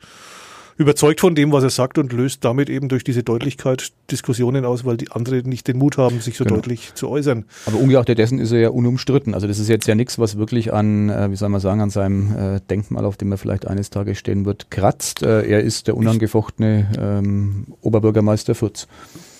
überzeugt 0.77 1.19
von 1.19 1.35
dem, 1.35 1.51
was 1.51 1.63
er 1.63 1.69
sagt 1.69 1.97
und 1.97 2.13
löst 2.13 2.43
damit 2.43 2.69
eben 2.69 2.89
durch 2.89 3.03
diese 3.03 3.23
Deutlichkeit 3.23 3.91
Diskussionen 4.11 4.65
aus, 4.65 4.85
weil 4.85 4.97
die 4.97 5.11
anderen 5.11 5.49
nicht 5.49 5.67
den 5.67 5.77
Mut 5.77 5.97
haben, 5.97 6.19
sich 6.19 6.37
so 6.37 6.43
genau. 6.43 6.57
deutlich 6.57 6.93
zu 6.95 7.09
äußern. 7.09 7.45
Aber 7.65 7.79
ungeachtet 7.79 8.17
dessen 8.17 8.39
ist 8.39 8.51
er 8.51 8.59
ja 8.59 8.69
unumstritten. 8.69 9.33
Also 9.33 9.47
das 9.47 9.59
ist 9.59 9.69
jetzt 9.69 9.87
ja 9.87 9.95
nichts, 9.95 10.19
was 10.19 10.37
wirklich 10.37 10.73
an, 10.73 11.09
äh, 11.09 11.31
wie 11.31 11.35
soll 11.35 11.49
man 11.49 11.61
sagen, 11.61 11.81
an 11.81 11.89
seinem 11.89 12.35
äh, 12.35 12.59
Denkmal, 12.69 13.05
auf 13.05 13.17
dem 13.17 13.31
er 13.31 13.37
vielleicht 13.37 13.67
eines 13.67 13.89
Tages 13.89 14.17
stehen 14.17 14.45
wird, 14.45 14.71
kratzt. 14.71 15.23
Äh, 15.23 15.47
er 15.47 15.61
ist 15.61 15.87
der 15.87 15.97
unangefochtene 15.97 16.89
ähm, 16.97 17.67
Oberbürgermeister 17.81 18.55
Fürth. 18.55 18.87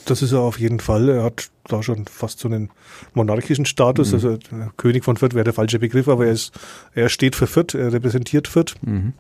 Das 0.06 0.22
ist 0.22 0.34
er 0.34 0.40
auf 0.40 0.60
jeden 0.60 0.80
Fall. 0.80 1.10
Er 1.10 1.24
hat 1.24 1.50
da 1.68 1.82
schon 1.82 2.06
fast 2.06 2.40
so 2.40 2.48
einen 2.48 2.70
monarchischen 3.14 3.66
Status. 3.66 4.10
Mhm. 4.10 4.16
Also 4.16 4.38
König 4.78 5.04
von 5.04 5.18
Fürth 5.18 5.34
wäre 5.34 5.46
der 5.46 5.54
falsche 5.54 5.80
Begriff, 5.80 6.08
aber 6.08 6.26
er, 6.26 6.34
ist, 6.34 6.52
er 6.94 7.10
steht 7.10 7.36
für 7.36 7.48
Fürth, 7.48 7.74
er 7.74 7.94
repräsentiert 7.94 8.48
Fürth. 8.48 8.76
Mhm. 8.82 9.14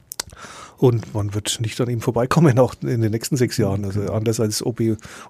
Und 0.77 1.13
man 1.13 1.33
wird 1.33 1.59
nicht 1.61 1.79
an 1.79 1.89
ihm 1.89 2.01
vorbeikommen, 2.01 2.57
auch 2.59 2.75
in 2.81 3.01
den 3.01 3.11
nächsten 3.11 3.37
sechs 3.37 3.57
Jahren. 3.57 3.85
Also 3.85 4.11
anders 4.11 4.39
als 4.39 4.65
OP 4.65 4.81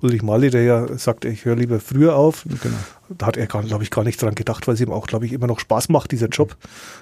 Ulrich 0.02 0.24
Mali, 0.24 0.50
der 0.50 0.64
ja 0.64 0.98
sagt, 0.98 1.26
ich 1.26 1.46
höre 1.46 1.56
lieber 1.56 1.80
früher 1.80 2.16
auf. 2.16 2.46
Genau. 2.46 2.76
Da 3.10 3.28
hat 3.28 3.38
er, 3.38 3.48
glaube 3.48 3.84
ich, 3.84 3.92
gar 3.92 4.04
nicht 4.04 4.22
dran 4.22 4.34
gedacht, 4.34 4.68
weil 4.68 4.76
es 4.76 4.82
ihm 4.82 4.92
auch, 4.92 5.08
glaube 5.08 5.26
ich, 5.26 5.34
immer 5.34 5.48
noch 5.48 5.60
Spaß 5.60 5.90
macht, 5.90 6.12
dieser 6.12 6.28
Job. 6.28 6.56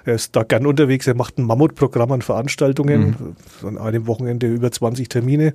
Er 0.04 0.16
ist 0.16 0.36
da 0.36 0.44
gern 0.44 0.66
unterwegs, 0.66 1.08
er 1.08 1.16
macht 1.16 1.38
ein 1.38 1.46
Mammutprogramm 1.46 2.12
an 2.12 2.22
Veranstaltungen, 2.22 3.36
mhm. 3.62 3.68
an 3.68 3.78
einem 3.78 4.08
Wochenende 4.08 4.48
über 4.48 4.72
20 4.72 5.08
Termine 5.08 5.54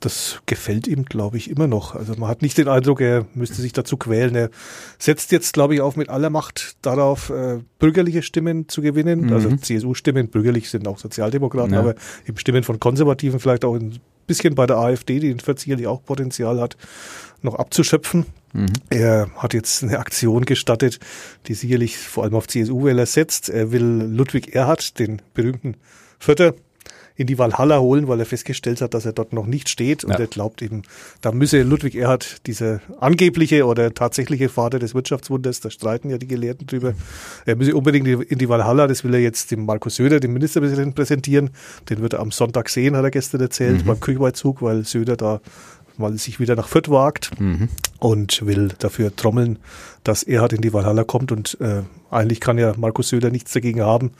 das 0.00 0.40
gefällt 0.46 0.86
ihm, 0.86 1.04
glaube 1.04 1.36
ich, 1.36 1.50
immer 1.50 1.66
noch. 1.66 1.94
Also 1.94 2.14
man 2.16 2.28
hat 2.28 2.42
nicht 2.42 2.58
den 2.58 2.68
Eindruck, 2.68 3.00
er 3.00 3.26
müsste 3.34 3.62
sich 3.62 3.72
dazu 3.72 3.96
quälen. 3.96 4.34
Er 4.34 4.50
setzt 4.98 5.32
jetzt, 5.32 5.52
glaube 5.52 5.74
ich, 5.74 5.80
auch 5.80 5.96
mit 5.96 6.08
aller 6.08 6.30
Macht 6.30 6.76
darauf, 6.82 7.30
äh, 7.30 7.60
bürgerliche 7.78 8.22
Stimmen 8.22 8.68
zu 8.68 8.82
gewinnen. 8.82 9.26
Mhm. 9.26 9.32
Also 9.32 9.56
CSU-Stimmen, 9.56 10.28
bürgerlich 10.28 10.70
sind 10.70 10.86
auch 10.88 10.98
Sozialdemokraten, 10.98 11.74
ja. 11.74 11.80
aber 11.80 11.94
eben 12.26 12.38
Stimmen 12.38 12.62
von 12.62 12.80
Konservativen, 12.80 13.40
vielleicht 13.40 13.64
auch 13.64 13.74
ein 13.74 13.98
bisschen 14.26 14.54
bei 14.54 14.66
der 14.66 14.78
AfD, 14.78 15.20
die 15.20 15.30
in 15.30 15.40
40 15.40 15.64
sicherlich 15.64 15.86
auch 15.86 16.02
Potenzial 16.02 16.60
hat, 16.60 16.76
noch 17.42 17.54
abzuschöpfen. 17.54 18.26
Mhm. 18.52 18.66
Er 18.90 19.30
hat 19.36 19.54
jetzt 19.54 19.82
eine 19.82 19.98
Aktion 19.98 20.44
gestattet, 20.44 20.98
die 21.46 21.54
sicherlich 21.54 21.98
vor 21.98 22.24
allem 22.24 22.34
auf 22.34 22.48
CSU-Wähler 22.48 23.06
setzt. 23.06 23.48
Er 23.48 23.72
will 23.72 23.82
Ludwig 23.82 24.54
Erhard, 24.54 24.98
den 24.98 25.20
berühmten 25.34 25.76
Vierter, 26.18 26.54
in 27.16 27.26
die 27.28 27.38
Walhalla 27.38 27.78
holen, 27.78 28.08
weil 28.08 28.18
er 28.18 28.26
festgestellt 28.26 28.80
hat, 28.80 28.92
dass 28.94 29.06
er 29.06 29.12
dort 29.12 29.32
noch 29.32 29.46
nicht 29.46 29.68
steht. 29.68 30.04
Und 30.04 30.12
ja. 30.12 30.18
er 30.18 30.26
glaubt 30.26 30.62
eben, 30.62 30.82
da 31.20 31.30
müsse 31.30 31.62
Ludwig 31.62 31.94
Erhard, 31.94 32.46
dieser 32.46 32.80
angebliche 32.98 33.66
oder 33.66 33.94
tatsächliche 33.94 34.48
Vater 34.48 34.80
des 34.80 34.94
Wirtschaftswunders, 34.94 35.60
da 35.60 35.70
streiten 35.70 36.10
ja 36.10 36.18
die 36.18 36.26
Gelehrten 36.26 36.66
drüber, 36.66 36.94
er 37.46 37.56
müsse 37.56 37.76
unbedingt 37.76 38.08
in 38.08 38.38
die 38.38 38.48
Walhalla, 38.48 38.86
das 38.88 39.04
will 39.04 39.14
er 39.14 39.20
jetzt 39.20 39.50
dem 39.52 39.64
Markus 39.64 39.96
Söder, 39.96 40.18
dem 40.18 40.32
Ministerpräsidenten, 40.32 40.94
präsentieren. 40.94 41.50
Den 41.88 42.02
wird 42.02 42.14
er 42.14 42.20
am 42.20 42.32
Sonntag 42.32 42.68
sehen, 42.68 42.96
hat 42.96 43.04
er 43.04 43.10
gestern 43.10 43.40
erzählt, 43.40 43.82
mhm. 43.82 43.86
beim 43.86 44.00
Küchweizug, 44.00 44.62
weil 44.62 44.84
Söder 44.84 45.16
da 45.16 45.40
mal 45.96 46.18
sich 46.18 46.40
wieder 46.40 46.56
nach 46.56 46.68
Fürth 46.68 46.90
wagt 46.90 47.38
mhm. 47.40 47.68
und 47.98 48.44
will 48.44 48.72
dafür 48.78 49.14
trommeln, 49.14 49.58
dass 50.02 50.22
Erhard 50.22 50.52
in 50.52 50.60
die 50.60 50.72
Walhalla 50.72 51.04
kommt 51.04 51.30
und 51.30 51.56
äh, 51.60 51.82
eigentlich 52.14 52.40
kann 52.40 52.58
ja 52.58 52.74
Markus 52.76 53.08
Söder 53.08 53.30
nichts 53.30 53.52
dagegen 53.52 53.82
haben, 53.82 54.12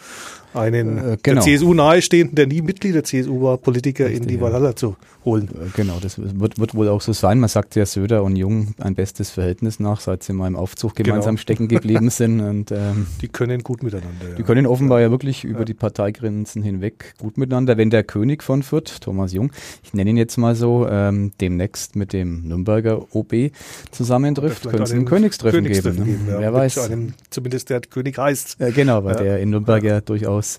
einen 0.55 0.99
äh, 0.99 1.17
genau. 1.23 1.43
der 1.45 1.57
CSU 1.57 1.75
nahestehenden, 1.75 2.37
der 2.37 2.47
nie 2.47 2.63
Mitglied 2.63 2.95
der 2.95 3.05
CSU 3.05 3.43
war, 3.43 3.59
Politiker 3.59 4.07
Richtig, 4.07 4.23
in 4.23 4.29
die 4.29 4.41
Valhalla 4.41 4.69
ja. 4.69 4.77
zu 4.77 4.97
holen. 5.25 5.49
Äh, 5.49 5.71
genau, 5.75 5.99
das 6.01 6.19
wird, 6.19 6.59
wird 6.59 6.75
wohl 6.75 6.89
auch 6.89 7.01
so 7.01 7.13
sein. 7.13 7.41
Man 7.41 7.49
sagt 7.49 7.75
ja 7.77 7.87
Söder 7.87 8.23
und 8.23 8.37
Jung 8.37 8.75
ein 8.79 8.95
bestes 8.95 9.31
Verhältnis 9.31 9.81
nach, 9.81 10.01
seit 10.01 10.23
sie 10.23 10.33
mal 10.33 10.47
im 10.47 10.57
Aufzug 10.57 10.95
genau. 10.95 11.09
gemeinsam 11.09 11.35
genau. 11.35 11.43
stecken 11.43 11.69
geblieben 11.69 12.11
sind. 12.11 12.41
Und, 12.41 12.71
ähm, 12.71 13.07
die 13.21 13.29
können 13.29 13.63
gut 13.63 13.83
miteinander. 13.83 14.31
Ja. 14.31 14.35
Die 14.37 14.43
können 14.43 14.67
offenbar 14.67 15.01
ja 15.01 15.11
wirklich 15.11 15.45
über 15.45 15.65
die 15.65 15.75
Parteigrenzen 15.75 16.63
hinweg 16.63 17.15
gut 17.19 17.37
miteinander. 17.37 17.77
Wenn 17.77 17.91
der 17.91 18.05
König 18.05 18.43
von 18.43 18.63
Fürth, 18.63 19.01
Thomas 19.01 19.33
Jung, 19.33 19.51
ich 19.83 19.95
nenne 19.95 20.11
ihn 20.11 20.17
jetzt 20.17 20.37
mal 20.37 20.55
so, 20.55 20.87
ähm, 20.89 21.33
demnächst 21.41 21.97
mit 21.97 22.13
dem 22.13 22.47
Nürnberger 22.47 23.15
OB 23.15 23.51
zusammentrifft, 23.91 24.63
könnte 24.63 24.85
es 24.85 24.93
einen 24.93 25.05
Königstreffen, 25.05 25.65
Königstreffen 25.65 26.05
geben. 26.05 26.27
geben 26.27 26.39
Wer 26.39 26.53
weiß. 26.53 26.79
Einem, 26.79 27.15
zumindest 27.31 27.71
der 27.71 27.81
König 27.91 28.19
heißt. 28.19 28.61
Äh, 28.61 28.73
genau, 28.73 29.05
weil 29.05 29.17
der 29.17 29.41
in 29.41 29.51
Nürnberg 29.51 29.83
ja 29.83 30.01
durchaus. 30.01 30.59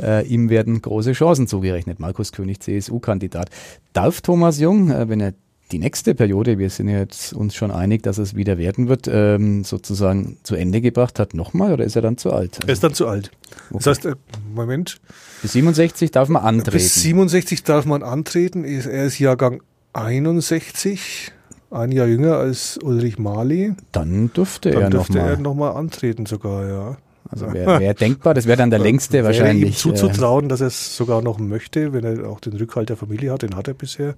Äh, 0.00 0.26
ihm 0.26 0.50
werden 0.50 0.80
große 0.82 1.12
Chancen 1.12 1.46
zugerechnet. 1.46 2.00
Markus 2.00 2.32
König, 2.32 2.60
CSU-Kandidat. 2.60 3.50
Darf 3.92 4.20
Thomas 4.20 4.58
Jung, 4.58 4.90
äh, 4.90 5.08
wenn 5.08 5.20
er 5.20 5.34
die 5.72 5.78
nächste 5.78 6.14
Periode, 6.14 6.58
wir 6.58 6.70
sind 6.70 6.88
jetzt 6.88 7.32
uns 7.32 7.54
schon 7.54 7.70
einig, 7.70 8.02
dass 8.02 8.18
es 8.18 8.34
wieder 8.34 8.58
werden 8.58 8.88
wird, 8.88 9.08
ähm, 9.08 9.64
sozusagen 9.64 10.38
zu 10.42 10.56
Ende 10.56 10.80
gebracht 10.80 11.18
hat, 11.18 11.34
nochmal 11.34 11.72
oder 11.72 11.84
ist 11.84 11.96
er 11.96 12.02
dann 12.02 12.16
zu 12.16 12.32
alt? 12.32 12.58
Er 12.66 12.72
ist 12.72 12.82
dann 12.82 12.94
zu 12.94 13.06
alt. 13.06 13.30
Okay. 13.70 13.78
Das 13.78 13.86
heißt, 13.86 14.06
äh, 14.06 14.14
Moment. 14.52 15.00
Bis 15.42 15.52
67 15.52 16.10
darf 16.10 16.28
man 16.28 16.42
antreten. 16.42 16.72
Bis 16.72 16.94
67 17.02 17.62
darf 17.62 17.84
man 17.84 18.02
antreten. 18.02 18.64
Er 18.64 19.04
ist 19.04 19.18
Jahrgang 19.18 19.62
61 19.92 21.32
ein 21.70 21.92
Jahr 21.92 22.06
jünger 22.06 22.36
als 22.36 22.78
Ulrich 22.82 23.18
Mali. 23.18 23.74
Dann 23.92 24.32
dürfte 24.32 24.70
dann 24.70 24.82
er 24.82 24.90
nochmal 24.90 25.36
noch 25.38 25.54
mal 25.54 25.70
antreten 25.70 26.26
sogar, 26.26 26.66
ja. 26.68 26.96
Also 27.28 27.52
wäre 27.52 27.78
wär 27.78 27.94
denkbar, 27.94 28.34
das 28.34 28.46
wäre 28.46 28.56
dann 28.56 28.70
der 28.70 28.80
längste 28.80 29.22
wahrscheinlich. 29.22 29.70
Ihm 29.70 29.76
zuzutrauen, 29.76 30.48
dass 30.48 30.60
er 30.60 30.66
es 30.66 30.96
sogar 30.96 31.22
noch 31.22 31.38
möchte, 31.38 31.92
wenn 31.92 32.04
er 32.04 32.28
auch 32.28 32.40
den 32.40 32.54
Rückhalt 32.54 32.88
der 32.88 32.96
Familie 32.96 33.32
hat, 33.32 33.42
den 33.42 33.54
hat 33.54 33.68
er 33.68 33.74
bisher. 33.74 34.14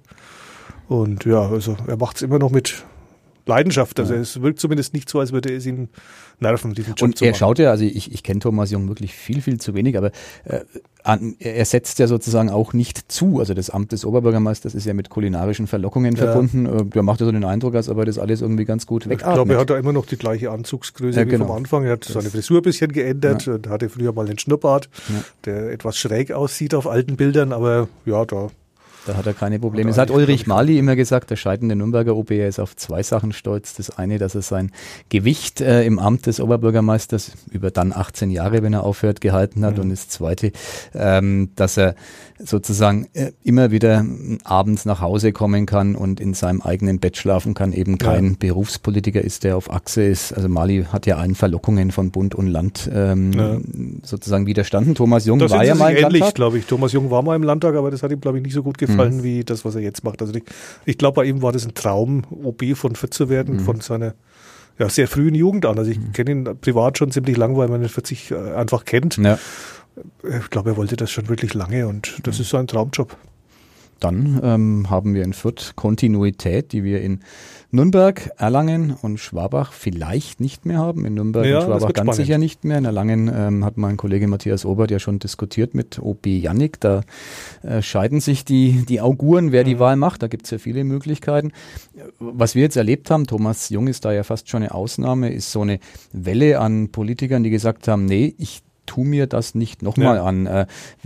Und 0.87 1.25
ja, 1.25 1.47
also 1.47 1.77
er 1.87 1.97
macht 1.97 2.17
es 2.17 2.21
immer 2.23 2.39
noch 2.39 2.49
mit 2.49 2.83
Leidenschaft. 3.45 3.99
Also 3.99 4.13
ja. 4.13 4.19
es 4.19 4.41
wirkt 4.41 4.59
zumindest 4.59 4.93
nicht 4.93 5.09
so, 5.09 5.19
als 5.19 5.31
würde 5.31 5.53
es 5.53 5.65
ihn 5.65 5.89
nerven, 6.39 6.73
diesen 6.73 6.95
Job 6.95 7.09
Und 7.09 7.21
er 7.21 7.33
schaut 7.33 7.59
ja, 7.59 7.71
also 7.71 7.83
ich, 7.83 8.11
ich 8.13 8.23
kenne 8.23 8.39
Thomas 8.39 8.71
Jung 8.71 8.87
wirklich 8.87 9.13
viel, 9.13 9.41
viel 9.41 9.59
zu 9.59 9.73
wenig, 9.73 9.97
aber 9.97 10.11
äh, 10.45 10.61
an, 11.03 11.35
er 11.39 11.65
setzt 11.65 11.99
ja 11.99 12.07
sozusagen 12.07 12.49
auch 12.49 12.73
nicht 12.73 13.11
zu. 13.11 13.39
Also 13.39 13.53
das 13.53 13.69
Amt 13.69 13.91
des 13.91 14.05
Oberbürgermeisters 14.05 14.73
ist 14.73 14.85
ja 14.85 14.93
mit 14.93 15.09
kulinarischen 15.09 15.67
Verlockungen 15.67 16.15
ja. 16.15 16.23
verbunden. 16.23 16.65
Äh, 16.65 16.85
der 16.85 17.03
macht 17.03 17.19
ja 17.19 17.25
so 17.25 17.31
den 17.31 17.43
Eindruck, 17.43 17.75
als 17.75 17.89
ob 17.89 17.97
er 17.97 18.05
das 18.05 18.17
alles 18.17 18.41
irgendwie 18.41 18.65
ganz 18.65 18.85
gut 18.85 19.07
weg. 19.07 19.19
Ich 19.19 19.33
glaube, 19.33 19.53
er 19.53 19.59
hat 19.59 19.69
da 19.69 19.77
immer 19.77 19.93
noch 19.93 20.05
die 20.05 20.17
gleiche 20.17 20.51
Anzugsgröße 20.51 21.19
ja, 21.19 21.25
genau. 21.25 21.45
wie 21.45 21.47
vom 21.47 21.57
Anfang. 21.57 21.83
Er 21.85 21.93
hat 21.93 22.05
das 22.05 22.13
seine 22.13 22.29
Frisur 22.29 22.59
ein 22.59 22.63
bisschen 22.63 22.91
geändert 22.91 23.47
und 23.47 23.67
hatte 23.67 23.89
früher 23.89 24.13
mal 24.13 24.25
einen 24.25 24.39
Schnurrbart, 24.39 24.89
der 25.45 25.71
etwas 25.71 25.97
schräg 25.97 26.31
aussieht 26.31 26.73
auf 26.73 26.87
alten 26.87 27.17
Bildern, 27.17 27.51
aber 27.51 27.87
ja, 28.05 28.25
da 28.25 28.49
da 29.05 29.15
hat 29.15 29.25
er 29.25 29.33
keine 29.33 29.59
Probleme. 29.59 29.89
Das 29.89 29.97
hat 29.97 30.11
Ulrich 30.11 30.47
Mali 30.47 30.77
immer 30.77 30.95
gesagt, 30.95 31.29
der 31.29 31.35
scheidende 31.35 31.75
Nürnberger 31.75 32.15
OB, 32.15 32.31
er 32.31 32.47
ist 32.47 32.59
auf 32.59 32.75
zwei 32.75 33.03
Sachen 33.03 33.33
stolz. 33.33 33.75
Das 33.75 33.97
eine, 33.97 34.17
dass 34.17 34.35
er 34.35 34.41
sein 34.41 34.71
Gewicht 35.09 35.61
äh, 35.61 35.83
im 35.83 35.99
Amt 35.99 36.25
des 36.25 36.39
Oberbürgermeisters 36.39 37.31
über 37.51 37.71
dann 37.71 37.93
18 37.93 38.31
Jahre, 38.31 38.63
wenn 38.63 38.73
er 38.73 38.83
aufhört, 38.83 39.21
gehalten 39.21 39.65
hat. 39.65 39.75
Mhm. 39.75 39.83
Und 39.83 39.89
das 39.89 40.07
zweite, 40.09 40.51
ähm, 40.93 41.49
dass 41.55 41.77
er 41.77 41.95
sozusagen 42.39 43.07
äh, 43.13 43.31
immer 43.43 43.71
wieder 43.71 44.05
abends 44.43 44.85
nach 44.85 45.01
Hause 45.01 45.31
kommen 45.31 45.65
kann 45.65 45.95
und 45.95 46.19
in 46.19 46.33
seinem 46.33 46.61
eigenen 46.61 46.99
Bett 46.99 47.17
schlafen 47.17 47.53
kann, 47.53 47.73
eben 47.73 47.97
kein 47.97 48.31
ja. 48.31 48.35
Berufspolitiker 48.39 49.21
ist, 49.21 49.43
der 49.43 49.57
auf 49.57 49.71
Achse 49.71 50.03
ist. 50.03 50.33
Also 50.33 50.49
Mali 50.49 50.85
hat 50.91 51.05
ja 51.05 51.17
allen 51.17 51.35
Verlockungen 51.35 51.91
von 51.91 52.11
Bund 52.11 52.35
und 52.35 52.47
Land 52.47 52.89
ähm, 52.93 53.33
ja. 53.33 53.57
sozusagen 54.03 54.45
widerstanden. 54.45 54.95
Thomas 54.95 55.25
Jung 55.25 55.39
das 55.39 55.51
war 55.51 55.63
ja 55.63 55.75
mal 55.75 55.95
im 55.95 56.05
ähnlich, 56.05 56.33
glaube 56.33 56.57
ich. 56.57 56.65
Thomas 56.65 56.93
Jung 56.93 57.11
war 57.11 57.21
mal 57.21 57.35
im 57.35 57.43
Landtag, 57.43 57.75
aber 57.75 57.91
das 57.91 58.03
hat 58.03 58.11
ihm, 58.11 58.21
glaube 58.21 58.37
ich, 58.37 58.43
nicht 58.43 58.53
so 58.53 58.63
gut 58.63 58.77
gefallen 58.77 59.17
mhm. 59.17 59.23
wie 59.23 59.43
das, 59.43 59.65
was 59.65 59.75
er 59.75 59.81
jetzt 59.81 60.03
macht. 60.03 60.21
Also 60.21 60.33
ich, 60.33 60.43
ich 60.85 60.97
glaube, 60.97 61.15
bei 61.15 61.25
ihm 61.25 61.41
war 61.41 61.51
das 61.51 61.65
ein 61.65 61.73
Traum, 61.73 62.23
OB 62.31 62.75
von 62.75 62.95
Fit 62.95 63.13
zu 63.13 63.29
werden, 63.29 63.55
mhm. 63.55 63.59
von 63.59 63.81
seiner 63.81 64.13
ja, 64.79 64.89
sehr 64.89 65.07
frühen 65.07 65.35
Jugend 65.35 65.65
an. 65.65 65.77
Also 65.77 65.91
ich 65.91 65.99
mhm. 65.99 66.13
kenne 66.13 66.31
ihn 66.31 66.49
privat 66.59 66.97
schon 66.97 67.11
ziemlich 67.11 67.37
lang, 67.37 67.55
weil 67.57 67.67
man 67.67 67.81
ihn 67.81 67.89
40 67.89 68.31
äh, 68.31 68.35
einfach 68.55 68.85
kennt. 68.85 69.17
Ja 69.17 69.37
ich 70.23 70.49
glaube, 70.49 70.71
er 70.71 70.77
wollte 70.77 70.95
das 70.95 71.11
schon 71.11 71.29
wirklich 71.29 71.53
lange 71.53 71.87
und 71.87 72.19
das 72.23 72.39
ist 72.39 72.49
so 72.49 72.57
ein 72.57 72.67
Traumjob. 72.67 73.15
Dann 74.03 74.41
ähm, 74.43 74.89
haben 74.89 75.13
wir 75.13 75.23
in 75.23 75.31
Fürth 75.31 75.77
Kontinuität, 75.77 76.73
die 76.73 76.83
wir 76.83 77.01
in 77.01 77.21
Nürnberg, 77.71 78.31
Erlangen 78.37 78.93
und 79.01 79.17
Schwabach 79.17 79.71
vielleicht 79.71 80.41
nicht 80.41 80.65
mehr 80.65 80.77
haben. 80.77 81.05
In 81.05 81.13
Nürnberg 81.13 81.45
ja, 81.45 81.59
und 81.59 81.65
Schwabach 81.65 81.93
ganz 81.93 81.95
spannend. 81.95 82.15
sicher 82.15 82.37
nicht 82.37 82.65
mehr. 82.65 82.79
In 82.79 82.85
Erlangen 82.85 83.31
ähm, 83.33 83.63
hat 83.63 83.77
mein 83.77 83.95
Kollege 83.95 84.27
Matthias 84.27 84.65
Obert 84.65 84.91
ja 84.91 84.99
schon 84.99 85.19
diskutiert 85.19 85.73
mit 85.73 85.99
OB 85.99 86.25
Jannik. 86.25 86.81
Da 86.81 87.01
äh, 87.61 87.81
scheiden 87.81 88.19
sich 88.19 88.43
die, 88.43 88.83
die 88.85 88.99
Auguren, 88.99 89.53
wer 89.53 89.63
mhm. 89.63 89.67
die 89.67 89.79
Wahl 89.79 89.95
macht. 89.95 90.21
Da 90.21 90.27
gibt 90.27 90.45
es 90.45 90.51
ja 90.51 90.57
viele 90.57 90.83
Möglichkeiten. 90.83 91.53
Was 92.19 92.55
wir 92.55 92.63
jetzt 92.63 92.75
erlebt 92.75 93.09
haben, 93.09 93.25
Thomas 93.25 93.69
Jung 93.69 93.87
ist 93.87 94.03
da 94.03 94.11
ja 94.11 94.23
fast 94.23 94.49
schon 94.49 94.63
eine 94.63 94.73
Ausnahme, 94.73 95.31
ist 95.31 95.51
so 95.51 95.61
eine 95.61 95.79
Welle 96.11 96.59
an 96.59 96.91
Politikern, 96.91 97.43
die 97.43 97.51
gesagt 97.51 97.87
haben, 97.87 98.03
nee, 98.03 98.35
ich 98.37 98.63
tu 98.85 99.03
mir 99.03 99.27
das 99.27 99.55
nicht 99.55 99.81
nochmal 99.81 100.17
ja. 100.17 100.23
an. 100.23 100.45
Äh, 100.45 100.65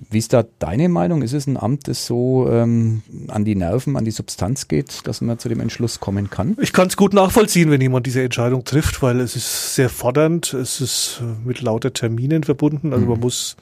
wie 0.09 0.17
ist 0.17 0.33
da 0.33 0.43
deine 0.59 0.89
Meinung? 0.89 1.21
Ist 1.21 1.33
es 1.33 1.47
ein 1.47 1.57
Amt, 1.57 1.87
das 1.87 2.05
so 2.05 2.47
ähm, 2.49 3.01
an 3.27 3.45
die 3.45 3.55
Nerven, 3.55 3.95
an 3.97 4.05
die 4.05 4.11
Substanz 4.11 4.67
geht, 4.67 5.07
dass 5.07 5.21
man 5.21 5.39
zu 5.39 5.49
dem 5.49 5.59
Entschluss 5.59 5.99
kommen 5.99 6.29
kann? 6.29 6.57
Ich 6.61 6.73
kann 6.73 6.87
es 6.87 6.97
gut 6.97 7.13
nachvollziehen, 7.13 7.71
wenn 7.71 7.81
jemand 7.81 8.05
diese 8.05 8.21
Entscheidung 8.21 8.63
trifft, 8.63 9.01
weil 9.01 9.19
es 9.19 9.35
ist 9.35 9.75
sehr 9.75 9.89
fordernd, 9.89 10.53
es 10.53 10.81
ist 10.81 11.21
äh, 11.21 11.47
mit 11.47 11.61
lauter 11.61 11.93
Terminen 11.93 12.43
verbunden, 12.43 12.93
also 12.93 13.05
mhm. 13.05 13.11
man 13.11 13.19
muss 13.19 13.57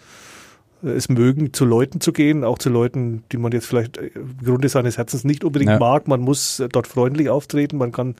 äh, 0.83 0.89
es 0.89 1.09
mögen, 1.09 1.53
zu 1.53 1.65
Leuten 1.65 2.01
zu 2.01 2.13
gehen, 2.13 2.43
auch 2.43 2.57
zu 2.57 2.69
Leuten, 2.69 3.23
die 3.31 3.37
man 3.37 3.51
jetzt 3.51 3.65
vielleicht 3.65 3.97
im 3.97 4.37
Grunde 4.43 4.69
seines 4.69 4.97
Herzens 4.97 5.23
nicht 5.23 5.43
unbedingt 5.43 5.71
ja. 5.71 5.79
mag. 5.79 6.07
Man 6.07 6.21
muss 6.21 6.63
dort 6.71 6.87
freundlich 6.87 7.29
auftreten, 7.29 7.77
man 7.77 7.91
kann 7.91 8.15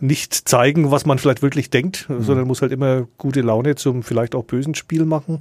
nicht 0.00 0.48
zeigen, 0.48 0.90
was 0.90 1.06
man 1.06 1.18
vielleicht 1.18 1.42
wirklich 1.42 1.70
denkt, 1.70 2.08
mhm. 2.08 2.22
sondern 2.22 2.46
muss 2.46 2.62
halt 2.62 2.72
immer 2.72 3.06
gute 3.18 3.40
Laune 3.40 3.74
zum 3.74 4.02
vielleicht 4.02 4.34
auch 4.34 4.44
bösen 4.44 4.74
Spiel 4.74 5.04
machen. 5.04 5.40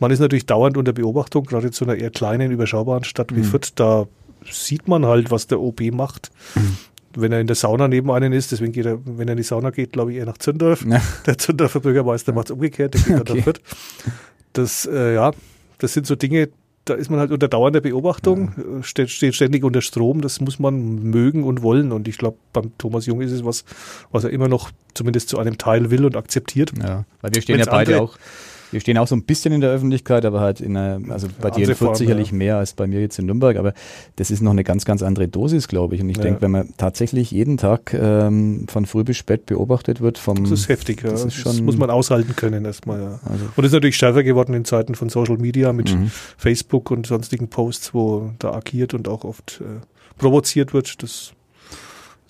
Man 0.00 0.10
ist 0.10 0.18
natürlich 0.18 0.46
dauernd 0.46 0.76
unter 0.76 0.92
Beobachtung, 0.92 1.44
gerade 1.44 1.70
zu 1.70 1.84
einer 1.84 1.94
eher 1.94 2.10
kleinen, 2.10 2.50
überschaubaren 2.50 3.04
Stadt 3.04 3.34
wie 3.34 3.40
mhm. 3.40 3.44
Fürth, 3.44 3.72
da 3.76 4.06
sieht 4.50 4.88
man 4.88 5.06
halt, 5.06 5.30
was 5.30 5.46
der 5.46 5.60
OB 5.60 5.92
macht. 5.92 6.30
Mhm. 6.54 6.76
Wenn 7.14 7.30
er 7.30 7.40
in 7.40 7.46
der 7.46 7.56
Sauna 7.56 7.88
neben 7.88 8.10
einen 8.10 8.32
ist, 8.32 8.52
deswegen 8.52 8.72
geht 8.72 8.86
er, 8.86 8.98
wenn 9.04 9.28
er 9.28 9.32
in 9.32 9.36
die 9.36 9.42
Sauna 9.42 9.70
geht, 9.70 9.92
glaube 9.92 10.12
ich, 10.12 10.18
eher 10.18 10.26
nach 10.26 10.38
Zündorf. 10.38 10.84
Ja. 10.86 11.00
Der 11.26 11.36
Zündorfer 11.36 11.80
Bürgermeister 11.80 12.32
macht 12.32 12.46
es 12.46 12.52
umgekehrt, 12.52 12.94
der 12.94 13.00
geht 13.02 13.20
okay. 13.20 13.34
nach 13.36 13.44
Fürth. 13.44 13.60
Das, 14.54 14.86
äh, 14.86 15.14
ja, 15.14 15.32
das 15.78 15.92
sind 15.92 16.06
so 16.06 16.16
Dinge, 16.16 16.48
da 16.84 16.94
ist 16.94 17.10
man 17.10 17.20
halt 17.20 17.30
unter 17.30 17.48
dauernder 17.48 17.80
Beobachtung, 17.80 18.52
ja. 18.56 18.82
steht, 18.82 19.10
steht 19.10 19.34
ständig 19.34 19.62
unter 19.62 19.82
Strom, 19.82 20.20
das 20.20 20.40
muss 20.40 20.58
man 20.58 21.02
mögen 21.02 21.44
und 21.44 21.62
wollen. 21.62 21.92
Und 21.92 22.08
ich 22.08 22.18
glaube, 22.18 22.38
beim 22.52 22.76
Thomas 22.78 23.06
Jung 23.06 23.20
ist 23.20 23.30
es 23.30 23.44
was, 23.44 23.64
was 24.10 24.24
er 24.24 24.30
immer 24.30 24.48
noch 24.48 24.70
zumindest 24.94 25.28
zu 25.28 25.38
einem 25.38 25.58
Teil 25.58 25.90
will 25.90 26.04
und 26.04 26.16
akzeptiert. 26.16 26.72
Ja, 26.78 27.04
weil 27.20 27.34
wir 27.34 27.42
stehen 27.42 27.56
Wenn's 27.58 27.66
ja 27.66 27.72
beide 27.72 28.02
auch 28.02 28.16
wir 28.72 28.80
stehen 28.80 28.98
auch 28.98 29.06
so 29.06 29.14
ein 29.14 29.24
bisschen 29.24 29.52
in 29.52 29.60
der 29.60 29.70
Öffentlichkeit, 29.70 30.24
aber 30.24 30.40
halt 30.40 30.60
in 30.60 30.76
einer, 30.76 31.12
also 31.12 31.28
bei 31.40 31.50
dir 31.50 31.68
in 31.68 31.74
Fürth 31.74 31.96
sicherlich 31.96 32.30
ja. 32.30 32.36
mehr 32.36 32.56
als 32.56 32.72
bei 32.72 32.86
mir 32.86 33.00
jetzt 33.00 33.18
in 33.18 33.26
Nürnberg, 33.26 33.56
aber 33.56 33.74
das 34.16 34.30
ist 34.30 34.40
noch 34.40 34.50
eine 34.50 34.64
ganz, 34.64 34.84
ganz 34.84 35.02
andere 35.02 35.28
Dosis, 35.28 35.68
glaube 35.68 35.94
ich. 35.94 36.00
Und 36.00 36.08
ich 36.08 36.16
ja. 36.16 36.22
denke, 36.22 36.42
wenn 36.42 36.50
man 36.50 36.74
tatsächlich 36.76 37.30
jeden 37.30 37.58
Tag 37.58 37.94
ähm, 37.94 38.66
von 38.68 38.86
früh 38.86 39.04
bis 39.04 39.16
spät 39.16 39.46
beobachtet 39.46 40.00
wird 40.00 40.18
vom... 40.18 40.42
Das 40.42 40.52
ist 40.52 40.68
heftig, 40.68 41.02
ja. 41.02 41.10
Das, 41.10 41.24
ist 41.24 41.34
schon, 41.34 41.52
das 41.52 41.60
muss 41.60 41.76
man 41.76 41.90
aushalten 41.90 42.34
können 42.34 42.64
erstmal, 42.64 43.00
ja. 43.00 43.20
Also 43.24 43.44
und 43.54 43.64
ist 43.64 43.72
natürlich 43.72 43.96
stärker 43.96 44.22
geworden 44.22 44.54
in 44.54 44.64
Zeiten 44.64 44.94
von 44.94 45.08
Social 45.08 45.36
Media 45.36 45.72
mit 45.72 45.94
mhm. 45.94 46.10
Facebook 46.36 46.90
und 46.90 47.06
sonstigen 47.06 47.48
Posts, 47.48 47.94
wo 47.94 48.32
da 48.38 48.52
agiert 48.52 48.94
und 48.94 49.06
auch 49.08 49.24
oft 49.24 49.60
äh, 49.60 49.80
provoziert 50.18 50.72
wird. 50.72 51.02
Das 51.02 51.32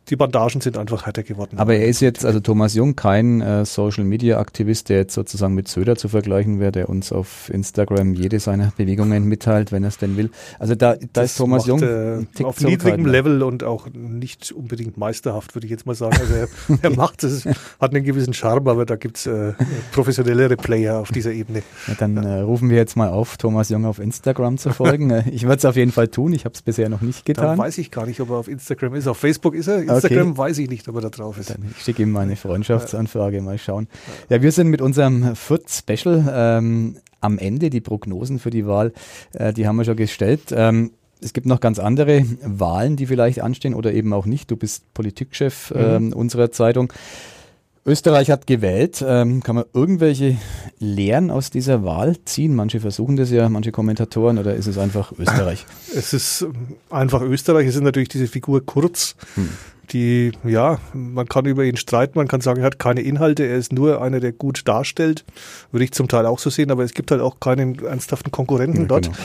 die 0.09 0.17
Bandagen 0.17 0.61
sind 0.61 0.77
einfach 0.77 1.07
härter 1.07 1.23
geworden. 1.23 1.59
Aber 1.59 1.75
er 1.75 1.87
ist 1.87 2.01
jetzt, 2.01 2.25
also 2.25 2.41
Thomas 2.41 2.75
Jung, 2.75 2.97
kein 2.97 3.41
äh, 3.41 3.65
Social 3.65 4.05
Media 4.05 4.39
Aktivist, 4.39 4.89
der 4.89 4.99
jetzt 4.99 5.15
sozusagen 5.15 5.55
mit 5.55 5.69
Söder 5.69 5.97
zu 5.97 6.09
vergleichen 6.09 6.59
wäre, 6.59 6.73
der 6.73 6.89
uns 6.89 7.13
auf 7.13 7.49
Instagram 7.51 8.15
jede 8.15 8.41
seiner 8.41 8.73
Bewegungen 8.77 9.25
mitteilt, 9.25 9.71
wenn 9.71 9.85
er 9.85 9.89
es 9.89 9.99
denn 9.99 10.17
will. 10.17 10.31
Also 10.59 10.75
da, 10.75 10.97
da 11.13 11.23
ist 11.23 11.37
Thomas 11.37 11.67
macht, 11.67 11.81
Jung 11.81 11.83
äh, 11.83 12.45
auf 12.45 12.61
niedrigem 12.61 13.07
Level 13.07 13.43
und 13.43 13.63
auch 13.63 13.89
nicht 13.93 14.51
unbedingt 14.51 14.97
meisterhaft, 14.97 15.55
würde 15.55 15.67
ich 15.67 15.71
jetzt 15.71 15.87
mal 15.87 15.95
sagen. 15.95 16.17
Also 16.19 16.35
er, 16.35 16.49
er 16.83 16.97
macht 16.97 17.23
es, 17.23 17.45
hat 17.45 17.95
einen 17.95 18.05
gewissen 18.05 18.35
Charme, 18.35 18.69
aber 18.69 18.85
da 18.85 18.97
gibt 18.97 19.19
es 19.19 19.27
äh, 19.27 19.53
professionellere 19.93 20.57
Player 20.57 20.99
auf 20.99 21.11
dieser 21.13 21.33
Ebene. 21.33 21.63
Ja, 21.87 21.95
dann 21.95 22.17
ja. 22.17 22.39
Äh, 22.39 22.41
rufen 22.41 22.71
wir 22.71 22.77
jetzt 22.77 22.97
mal 22.97 23.09
auf, 23.09 23.37
Thomas 23.37 23.69
Jung 23.69 23.85
auf 23.85 23.99
Instagram 23.99 24.59
zu 24.59 24.71
folgen. 24.71 25.03
Äh, 25.13 25.29
ich 25.31 25.43
würde 25.43 25.57
es 25.57 25.65
auf 25.65 25.77
jeden 25.77 25.93
Fall 25.93 26.09
tun. 26.09 26.33
Ich 26.33 26.45
habe 26.45 26.55
es 26.55 26.63
bisher 26.63 26.89
noch 26.89 27.03
nicht 27.03 27.27
getan. 27.27 27.59
Da 27.59 27.59
weiß 27.59 27.77
ich 27.79 27.91
gar 27.91 28.07
nicht, 28.07 28.21
ob 28.21 28.31
er 28.31 28.37
auf 28.37 28.49
Instagram 28.49 28.95
ist. 28.95 29.07
Auf 29.07 29.19
Facebook 29.19 29.55
ist 29.55 29.67
er. 29.67 29.92
Instagram 29.95 30.31
okay. 30.31 30.39
weiß 30.39 30.59
ich 30.59 30.69
nicht, 30.69 30.89
ob 30.89 30.97
er 30.97 31.03
da 31.03 31.11
drauf 31.11 31.39
ist. 31.39 31.51
Dann 31.51 31.65
ich 31.71 31.83
schicke 31.83 32.03
ihm 32.03 32.11
meine 32.11 32.37
Freundschaftsanfrage, 32.37 33.41
mal 33.43 33.59
schauen. 33.59 33.89
Ja, 34.29 34.43
wir 34.43 34.53
sind 34.53 34.69
mit 34.69 34.81
unserem 34.81 35.37
Foot 35.37 35.71
Special 35.71 36.33
ähm, 36.33 36.97
am 37.21 37.39
Ende. 37.39 37.71
Die 37.71 37.81
Prognosen 37.81 38.39
für 38.39 38.51
die 38.51 38.67
Wahl, 38.67 38.93
äh, 39.33 39.53
die 39.53 39.67
haben 39.67 39.77
wir 39.77 39.85
schon 39.85 39.97
gestellt. 39.97 40.53
Ähm, 40.53 40.93
es 41.21 41.33
gibt 41.33 41.47
noch 41.47 41.61
ganz 41.61 41.79
andere 41.79 42.25
Wahlen, 42.43 42.97
die 42.97 43.07
vielleicht 43.07 43.41
anstehen 43.41 43.75
oder 43.75 43.93
eben 43.93 44.13
auch 44.13 44.27
nicht. 44.27 44.51
Du 44.51 44.57
bist 44.57 44.93
Politikchef 44.95 45.73
mhm. 45.75 45.81
ähm, 45.81 46.13
unserer 46.13 46.51
Zeitung. 46.51 46.93
Österreich 47.85 48.31
hat 48.31 48.47
gewählt. 48.47 49.05
Ähm, 49.07 49.43
kann 49.43 49.57
man 49.57 49.65
irgendwelche 49.73 50.37
Lehren 50.79 51.31
aus 51.31 51.51
dieser 51.51 51.83
Wahl 51.83 52.17
ziehen? 52.25 52.55
Manche 52.55 52.79
versuchen 52.79 53.17
das 53.17 53.31
ja, 53.31 53.49
manche 53.49 53.73
Kommentatoren, 53.73 54.39
oder 54.39 54.55
ist 54.55 54.69
es 54.69 54.79
einfach 54.79 55.13
Österreich? 55.19 55.67
Es 55.95 56.13
ist 56.13 56.47
einfach 56.91 57.23
Österreich. 57.23 57.67
Es 57.67 57.75
ist 57.75 57.83
natürlich 57.83 58.09
diese 58.09 58.29
Figur 58.29 58.65
Kurz, 58.65 59.17
hm. 59.35 59.49
Die, 59.91 60.33
ja, 60.45 60.79
man 60.93 61.27
kann 61.29 61.45
über 61.45 61.65
ihn 61.65 61.77
streiten, 61.77 62.19
man 62.19 62.29
kann 62.29 62.41
sagen, 62.41 62.61
er 62.61 62.67
hat 62.67 62.79
keine 62.79 63.03
Inhalte, 63.03 63.45
er 63.45 63.57
ist 63.57 63.73
nur 63.73 64.01
einer, 64.01 64.21
der 64.21 64.33
gut 64.33 64.67
darstellt. 64.67 65.25
Würde 65.71 65.85
ich 65.85 65.93
zum 65.93 66.09
Teil 66.09 66.27
auch 66.27 66.39
so 66.39 66.51
sehen, 66.51 66.71
aber 66.71 66.85
es 66.85 66.95
gibt 66.95 67.11
halt 67.11 67.21
auch 67.21 67.41
keinen 67.41 67.85
ernsthaften 67.85 68.31
Konkurrenten 68.31 68.83
ja, 68.83 68.87
dort. 68.87 69.05
Genau. 69.07 69.19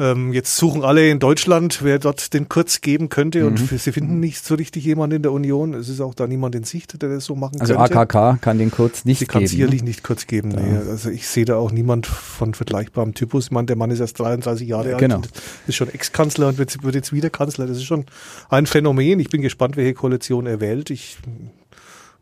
Ähm, 0.00 0.32
jetzt 0.32 0.56
suchen 0.56 0.82
alle 0.82 1.10
in 1.10 1.18
Deutschland, 1.18 1.80
wer 1.82 1.98
dort 1.98 2.32
den 2.32 2.48
Kurz 2.48 2.80
geben 2.80 3.10
könnte 3.10 3.42
mhm. 3.42 3.46
und 3.48 3.58
sie 3.58 3.92
finden 3.92 4.18
nicht 4.18 4.42
so 4.42 4.54
richtig 4.54 4.86
jemanden 4.86 5.16
in 5.16 5.22
der 5.22 5.30
Union. 5.30 5.74
Es 5.74 5.90
ist 5.90 6.00
auch 6.00 6.14
da 6.14 6.26
niemand 6.26 6.54
in 6.54 6.64
Sicht, 6.64 7.02
der 7.02 7.10
das 7.10 7.26
so 7.26 7.36
machen 7.36 7.60
also 7.60 7.74
könnte. 7.74 7.98
Also 7.98 8.18
AKK 8.18 8.40
kann 8.40 8.56
den 8.56 8.70
Kurz 8.70 9.04
nicht 9.04 9.18
sie 9.18 9.26
geben. 9.26 9.32
Sie 9.32 9.40
kann 9.40 9.46
sicherlich 9.46 9.82
ne? 9.82 9.88
nicht 9.88 10.02
Kurz 10.02 10.26
geben. 10.26 10.48
Nee. 10.48 10.90
Also 10.90 11.10
ich 11.10 11.28
sehe 11.28 11.44
da 11.44 11.56
auch 11.56 11.70
niemand 11.70 12.06
von 12.06 12.54
vergleichbarem 12.54 13.12
Typus. 13.12 13.46
Ich 13.46 13.50
meine, 13.50 13.66
der 13.66 13.76
Mann 13.76 13.90
ist 13.90 14.00
erst 14.00 14.18
33 14.18 14.66
Jahre 14.66 14.88
alt 14.94 14.98
genau. 14.98 15.16
und 15.16 15.28
ist 15.66 15.74
schon 15.74 15.90
Ex-Kanzler 15.90 16.48
und 16.48 16.56
wird, 16.56 16.94
jetzt 16.94 17.12
wieder 17.12 17.28
Kanzler. 17.28 17.66
Das 17.66 17.76
ist 17.76 17.84
schon 17.84 18.06
ein 18.48 18.64
Phänomen. 18.64 19.20
Ich 19.20 19.28
bin 19.28 19.42
gespannt, 19.42 19.76
welche 19.76 19.92
Koalition 19.92 20.46
er 20.46 20.60
wählt. 20.60 20.88
Ich 20.88 21.18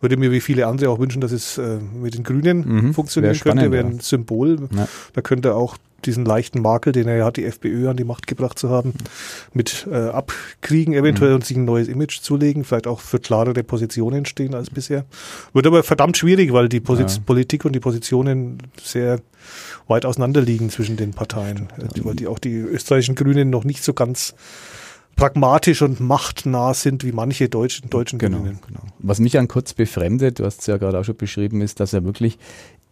würde 0.01 0.17
mir 0.17 0.33
wie 0.33 0.41
viele 0.41 0.67
andere 0.67 0.91
auch 0.91 0.99
wünschen, 0.99 1.21
dass 1.21 1.31
es 1.31 1.59
äh, 1.59 1.79
mit 1.79 2.15
den 2.15 2.25
Grünen 2.25 2.87
mhm, 2.87 2.95
funktionieren 2.95 3.39
könnte, 3.39 3.71
wäre 3.71 3.87
ein 3.87 4.01
Symbol. 4.01 4.69
Ja. 4.75 4.89
Da 5.13 5.21
könnte 5.21 5.55
auch 5.55 5.77
diesen 6.05 6.25
leichten 6.25 6.63
Makel, 6.63 6.93
den 6.93 7.09
er 7.09 7.17
ja 7.17 7.25
hat, 7.25 7.37
die 7.37 7.45
FPÖ 7.45 7.89
an 7.89 7.97
die 7.97 8.05
Macht 8.05 8.27
gebracht 8.27 8.59
zu 8.59 8.71
haben, 8.71 8.95
mit 9.53 9.87
äh, 9.91 10.09
abkriegen 10.09 10.95
eventuell 10.95 11.31
mhm. 11.31 11.37
und 11.37 11.45
sich 11.45 11.57
ein 11.57 11.65
neues 11.65 11.89
Image 11.89 12.21
zulegen, 12.21 12.65
vielleicht 12.65 12.87
auch 12.87 13.01
für 13.01 13.19
klarere 13.19 13.65
Positionen 13.65 14.25
stehen 14.25 14.55
als 14.55 14.71
bisher. 14.71 15.05
Wird 15.53 15.67
aber 15.67 15.83
verdammt 15.83 16.17
schwierig, 16.17 16.53
weil 16.53 16.69
die 16.69 16.81
Posit 16.81 17.11
ja. 17.11 17.17
Politik 17.25 17.65
und 17.65 17.73
die 17.73 17.81
Positionen 17.81 18.59
sehr 18.83 19.21
weit 19.89 20.07
auseinander 20.07 20.41
liegen 20.41 20.71
zwischen 20.71 20.97
den 20.97 21.13
Parteien, 21.13 21.69
ja. 21.79 22.05
weil 22.05 22.15
die 22.15 22.27
auch 22.27 22.39
die 22.39 22.55
österreichischen 22.55 23.15
Grünen 23.15 23.51
noch 23.51 23.65
nicht 23.65 23.83
so 23.83 23.95
ganz 23.95 24.35
pragmatisch 25.19 25.83
und 25.83 25.99
machtnah 25.99 26.73
sind 26.73 27.05
wie 27.05 27.13
manche 27.13 27.49
deutschen, 27.49 27.91
deutschen 27.91 28.19
genau, 28.21 28.39
Grünen. 28.39 28.61
Genau. 28.67 28.81
Was 29.01 29.19
mich 29.19 29.37
an 29.37 29.49
Kurz 29.49 29.75
befremdet, 29.75 30.39
du 30.39 30.45
hast 30.45 30.61
es 30.61 30.67
ja 30.69 30.77
gerade 30.77 30.99
auch 30.99 31.05
schon 31.05 31.17
beschrieben, 31.17 31.61
ist, 31.61 31.81
dass 31.81 31.93
er 31.93 32.05
wirklich 32.05 32.39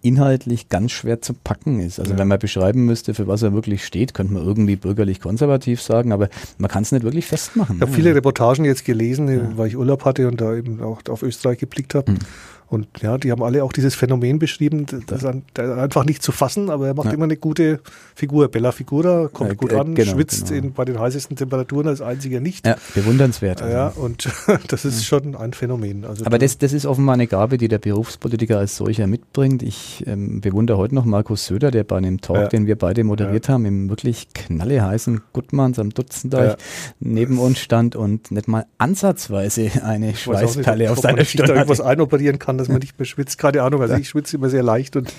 inhaltlich 0.07 0.69
ganz 0.69 0.93
schwer 0.93 1.21
zu 1.21 1.35
packen 1.35 1.81
ist. 1.81 1.99
Also 1.99 2.13
ja. 2.13 2.19
wenn 2.19 2.29
man 2.29 2.39
beschreiben 2.39 2.85
müsste, 2.85 3.15
für 3.15 3.27
was 3.27 3.43
er 3.43 3.53
wirklich 3.53 3.85
steht, 3.85 4.15
könnte 4.15 4.35
man 4.35 4.45
irgendwie 4.45 4.77
bürgerlich-konservativ 4.77 5.83
sagen, 5.83 6.13
aber 6.13 6.29
man 6.59 6.71
kann 6.71 6.83
es 6.83 6.93
nicht 6.93 7.03
wirklich 7.03 7.27
festmachen. 7.27 7.77
Ich 7.77 7.83
habe 7.83 7.91
ne? 7.91 7.97
viele 7.97 8.15
Reportagen 8.15 8.65
jetzt 8.65 8.85
gelesen, 8.85 9.29
ja. 9.29 9.57
weil 9.57 9.69
ich 9.69 9.77
Urlaub 9.77 10.05
hatte 10.05 10.29
und 10.29 10.41
da 10.41 10.55
eben 10.55 10.81
auch 10.81 11.01
auf 11.09 11.23
Österreich 11.23 11.59
geblickt 11.59 11.95
habe. 11.95 12.13
Mhm. 12.13 12.19
Und 12.69 12.89
ja, 13.01 13.17
die 13.17 13.31
haben 13.31 13.43
alle 13.43 13.63
auch 13.63 13.73
dieses 13.73 13.95
Phänomen 13.95 14.39
beschrieben, 14.41 14.87
das 15.07 15.23
ist 15.23 15.61
einfach 15.61 16.05
nicht 16.05 16.23
zu 16.23 16.33
fassen, 16.33 16.69
aber 16.69 16.89
er 16.89 16.95
macht 16.95 17.07
ja. 17.07 17.13
immer 17.13 17.25
eine 17.25 17.37
gute 17.37 17.81
Figur. 18.15 18.49
Bella 18.49 18.73
Figura 18.73 19.29
kommt 19.33 19.51
ja, 19.51 19.55
gut 19.55 19.73
äh, 19.73 19.77
an, 19.77 19.95
genau, 19.95 20.13
schwitzt 20.13 20.49
genau. 20.49 20.67
In, 20.67 20.73
bei 20.73 20.85
den 20.85 20.99
heißesten 20.99 21.37
Temperaturen 21.37 21.87
als 21.87 22.01
einziger 22.01 22.41
nicht. 22.41 22.67
Ja, 22.67 22.77
bewundernswert. 22.95 23.63
Also. 23.63 23.75
Ja, 23.75 23.89
und 23.89 24.29
das 24.69 24.85
ist 24.85 25.05
schon 25.05 25.37
ein 25.37 25.53
Phänomen. 25.53 26.05
Also 26.05 26.27
aber 26.27 26.39
das, 26.39 26.59
das 26.59 26.73
ist 26.73 26.87
offenbar 26.87 27.15
eine 27.15 27.29
Gabe, 27.29 27.57
die 27.57 27.69
der 27.69 27.79
Berufspolitiker 27.79 28.59
als 28.59 28.77
solcher 28.77 29.07
mitbringt. 29.07 29.63
Ich 29.63 30.03
ähm, 30.07 30.41
bewundere 30.41 30.77
heute 30.79 30.97
noch 30.97 31.05
Markus 31.05 31.47
Söder, 31.47 31.71
der 31.71 31.85
bei 31.85 31.97
einem 31.97 32.21
Talk, 32.21 32.51
den 32.51 32.67
wir 32.67 32.77
beide 32.77 33.05
moderiert 33.05 33.49
haben, 33.49 33.65
im 33.65 33.89
wirklich 33.89 34.29
knalleheißen 34.35 35.21
Gutmanns 35.33 35.79
am 35.79 35.91
Dutzendeich 35.91 36.57
neben 36.99 37.39
uns 37.39 37.61
stand 37.61 37.95
und 37.95 38.33
nicht 38.33 38.49
mal 38.49 38.67
ansatzweise 38.79 39.71
eine 39.85 40.17
Schweißperle 40.17 40.91
auf 40.91 40.99
seiner 40.99 41.25
Stirn 41.25 41.47
da 41.47 41.55
irgendwas 41.55 41.81
einoperieren 41.81 42.39
kann 42.39 42.56
dass 42.59 42.69
man 42.69 42.79
nicht 42.79 42.99
mehr 42.99 43.07
schwitzt. 43.07 43.39
Keine 43.39 43.63
Ahnung, 43.63 43.83
also 43.83 43.95
ich 43.95 44.09
schwitze 44.09 44.37
immer 44.37 44.49
sehr 44.49 44.63
leicht 44.63 44.97
und 44.97 45.13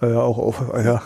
äh, 0.00 0.06
auch 0.06 0.38
auf, 0.38 0.62
äh, 0.74 0.84
ja, 0.84 1.02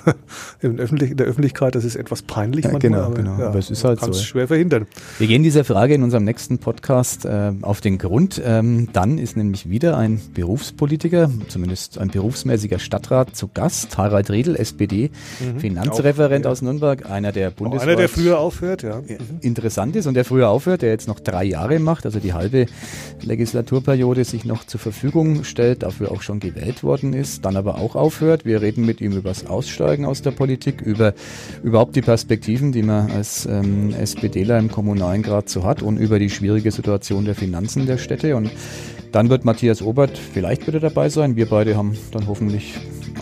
in, 0.60 0.78
öffentlich, 0.78 1.12
in, 1.12 1.16
der 1.16 1.26
Öffentlichkeit, 1.26 1.74
das 1.74 1.84
ist 1.84 1.96
etwas 1.96 2.22
peinlich 2.22 2.64
manchmal. 2.64 2.80
Genau, 2.80 3.02
aber, 3.02 3.14
genau. 3.14 3.38
Ja, 3.38 3.48
aber 3.48 3.58
es 3.58 3.70
ist 3.70 3.84
halt 3.84 4.00
so. 4.00 4.12
schwer 4.12 4.48
verhindern. 4.48 4.86
Wir 5.18 5.26
gehen 5.26 5.42
dieser 5.42 5.64
Frage 5.64 5.94
in 5.94 6.02
unserem 6.02 6.24
nächsten 6.24 6.58
Podcast 6.58 7.24
äh, 7.24 7.52
auf 7.62 7.80
den 7.80 7.98
Grund. 7.98 8.40
Ähm, 8.44 8.88
dann 8.92 9.18
ist 9.18 9.36
nämlich 9.36 9.68
wieder 9.68 9.96
ein 9.96 10.20
Berufspolitiker, 10.34 11.30
zumindest 11.48 11.98
ein 11.98 12.08
berufsmäßiger 12.08 12.78
Stadtrat 12.78 13.34
zu 13.36 13.48
Gast, 13.48 13.96
Harald 13.98 14.30
Redl, 14.30 14.56
SPD, 14.56 15.10
mhm. 15.40 15.60
Finanzreferent 15.60 16.46
auch, 16.46 16.50
ja. 16.50 16.52
aus 16.52 16.62
Nürnberg, 16.62 17.10
einer 17.10 17.32
der 17.32 17.50
Bundesrat. 17.50 17.88
Einer, 17.88 17.96
der 17.96 18.08
früher 18.08 18.38
aufhört, 18.38 18.82
ja. 18.82 18.96
Mhm. 19.00 19.18
Interessant 19.40 19.96
ist 19.96 20.06
und 20.06 20.14
der 20.14 20.24
früher 20.24 20.48
aufhört, 20.48 20.82
der 20.82 20.90
jetzt 20.90 21.08
noch 21.08 21.20
drei 21.20 21.44
Jahre 21.44 21.78
macht, 21.78 22.04
also 22.04 22.20
die 22.20 22.32
halbe 22.32 22.66
Legislaturperiode 23.22 24.24
sich 24.24 24.44
noch 24.44 24.64
zur 24.64 24.80
Verfügung 24.80 25.44
stellt 25.44 25.71
dafür 25.76 26.10
auch 26.10 26.22
schon 26.22 26.40
gewählt 26.40 26.82
worden 26.82 27.12
ist, 27.12 27.44
dann 27.44 27.56
aber 27.56 27.78
auch 27.78 27.96
aufhört. 27.96 28.44
Wir 28.44 28.60
reden 28.60 28.84
mit 28.84 29.00
ihm 29.00 29.12
über 29.12 29.30
das 29.30 29.46
Aussteigen 29.46 30.04
aus 30.04 30.22
der 30.22 30.32
Politik, 30.32 30.80
über 30.80 31.14
überhaupt 31.62 31.96
die 31.96 32.02
Perspektiven, 32.02 32.72
die 32.72 32.82
man 32.82 33.10
als 33.10 33.46
ähm, 33.46 33.94
SPDler 33.94 34.58
im 34.58 34.70
kommunalen 34.70 35.22
Grad 35.22 35.48
so 35.48 35.64
hat 35.64 35.82
und 35.82 35.98
über 35.98 36.18
die 36.18 36.30
schwierige 36.30 36.70
Situation 36.70 37.24
der 37.24 37.34
Finanzen 37.34 37.86
der 37.86 37.98
Städte. 37.98 38.36
Und 38.36 38.50
dann 39.12 39.28
wird 39.28 39.44
Matthias 39.44 39.82
Obert 39.82 40.18
vielleicht 40.18 40.66
wieder 40.66 40.80
dabei 40.80 41.08
sein. 41.10 41.36
Wir 41.36 41.46
beide 41.46 41.76
haben 41.76 41.96
dann 42.12 42.26
hoffentlich 42.26 42.74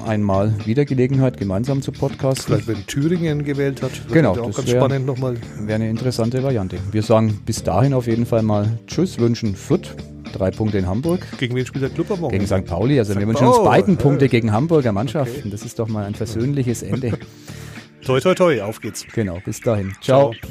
einmal 0.07 0.55
wieder 0.65 0.85
Gelegenheit, 0.85 1.37
gemeinsam 1.37 1.83
zu 1.83 1.93
podcasten. 1.93 2.55
Vielleicht, 2.55 2.69
wenn 2.69 2.87
Thüringen 2.87 3.45
gewählt 3.45 3.83
hat. 3.83 3.91
Genau, 4.11 4.33
auch 4.33 4.53
das 4.53 4.67
wäre 4.67 4.89
wär 4.89 5.75
eine 5.75 5.91
interessante 5.91 6.43
Variante. 6.43 6.79
Wir 6.93 7.03
sagen 7.03 7.41
bis 7.45 7.63
dahin 7.63 7.93
auf 7.93 8.07
jeden 8.07 8.25
Fall 8.25 8.43
mal 8.43 8.79
Tschüss, 8.87 9.19
wünschen 9.19 9.55
Fürth 9.55 9.97
Drei 10.33 10.53
Punkte 10.53 10.79
in 10.79 10.87
Hamburg. 10.87 11.27
Gegen 11.39 11.57
wen 11.57 11.67
spielt 11.67 11.83
der 11.83 11.91
Club 11.91 12.09
am 12.13 12.21
Morgen? 12.21 12.33
Gegen 12.33 12.47
St. 12.47 12.65
Pauli. 12.65 13.01
Also 13.01 13.13
St. 13.13 13.19
wir 13.19 13.27
wünschen 13.27 13.49
uns 13.49 13.65
beiden 13.65 13.97
Punkte 13.97 14.29
gegen 14.29 14.53
Hamburger 14.53 14.93
Mannschaften. 14.93 15.41
Okay. 15.41 15.51
Das 15.51 15.63
ist 15.63 15.77
doch 15.81 15.89
mal 15.89 16.05
ein 16.05 16.15
versöhnliches 16.15 16.85
Ende. 16.85 17.19
toi, 18.07 18.21
toi, 18.21 18.35
toi. 18.35 18.63
Auf 18.63 18.81
geht's. 18.81 19.05
Genau. 19.13 19.39
Bis 19.45 19.61
dahin. 19.61 19.93
Ciao. 20.01 20.33
Ciao. 20.33 20.51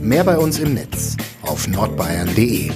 Mehr 0.00 0.22
bei 0.22 0.38
uns 0.38 0.60
im 0.60 0.74
Netz 0.74 1.16
auf 1.46 1.68
nordbayern.de 1.68 2.70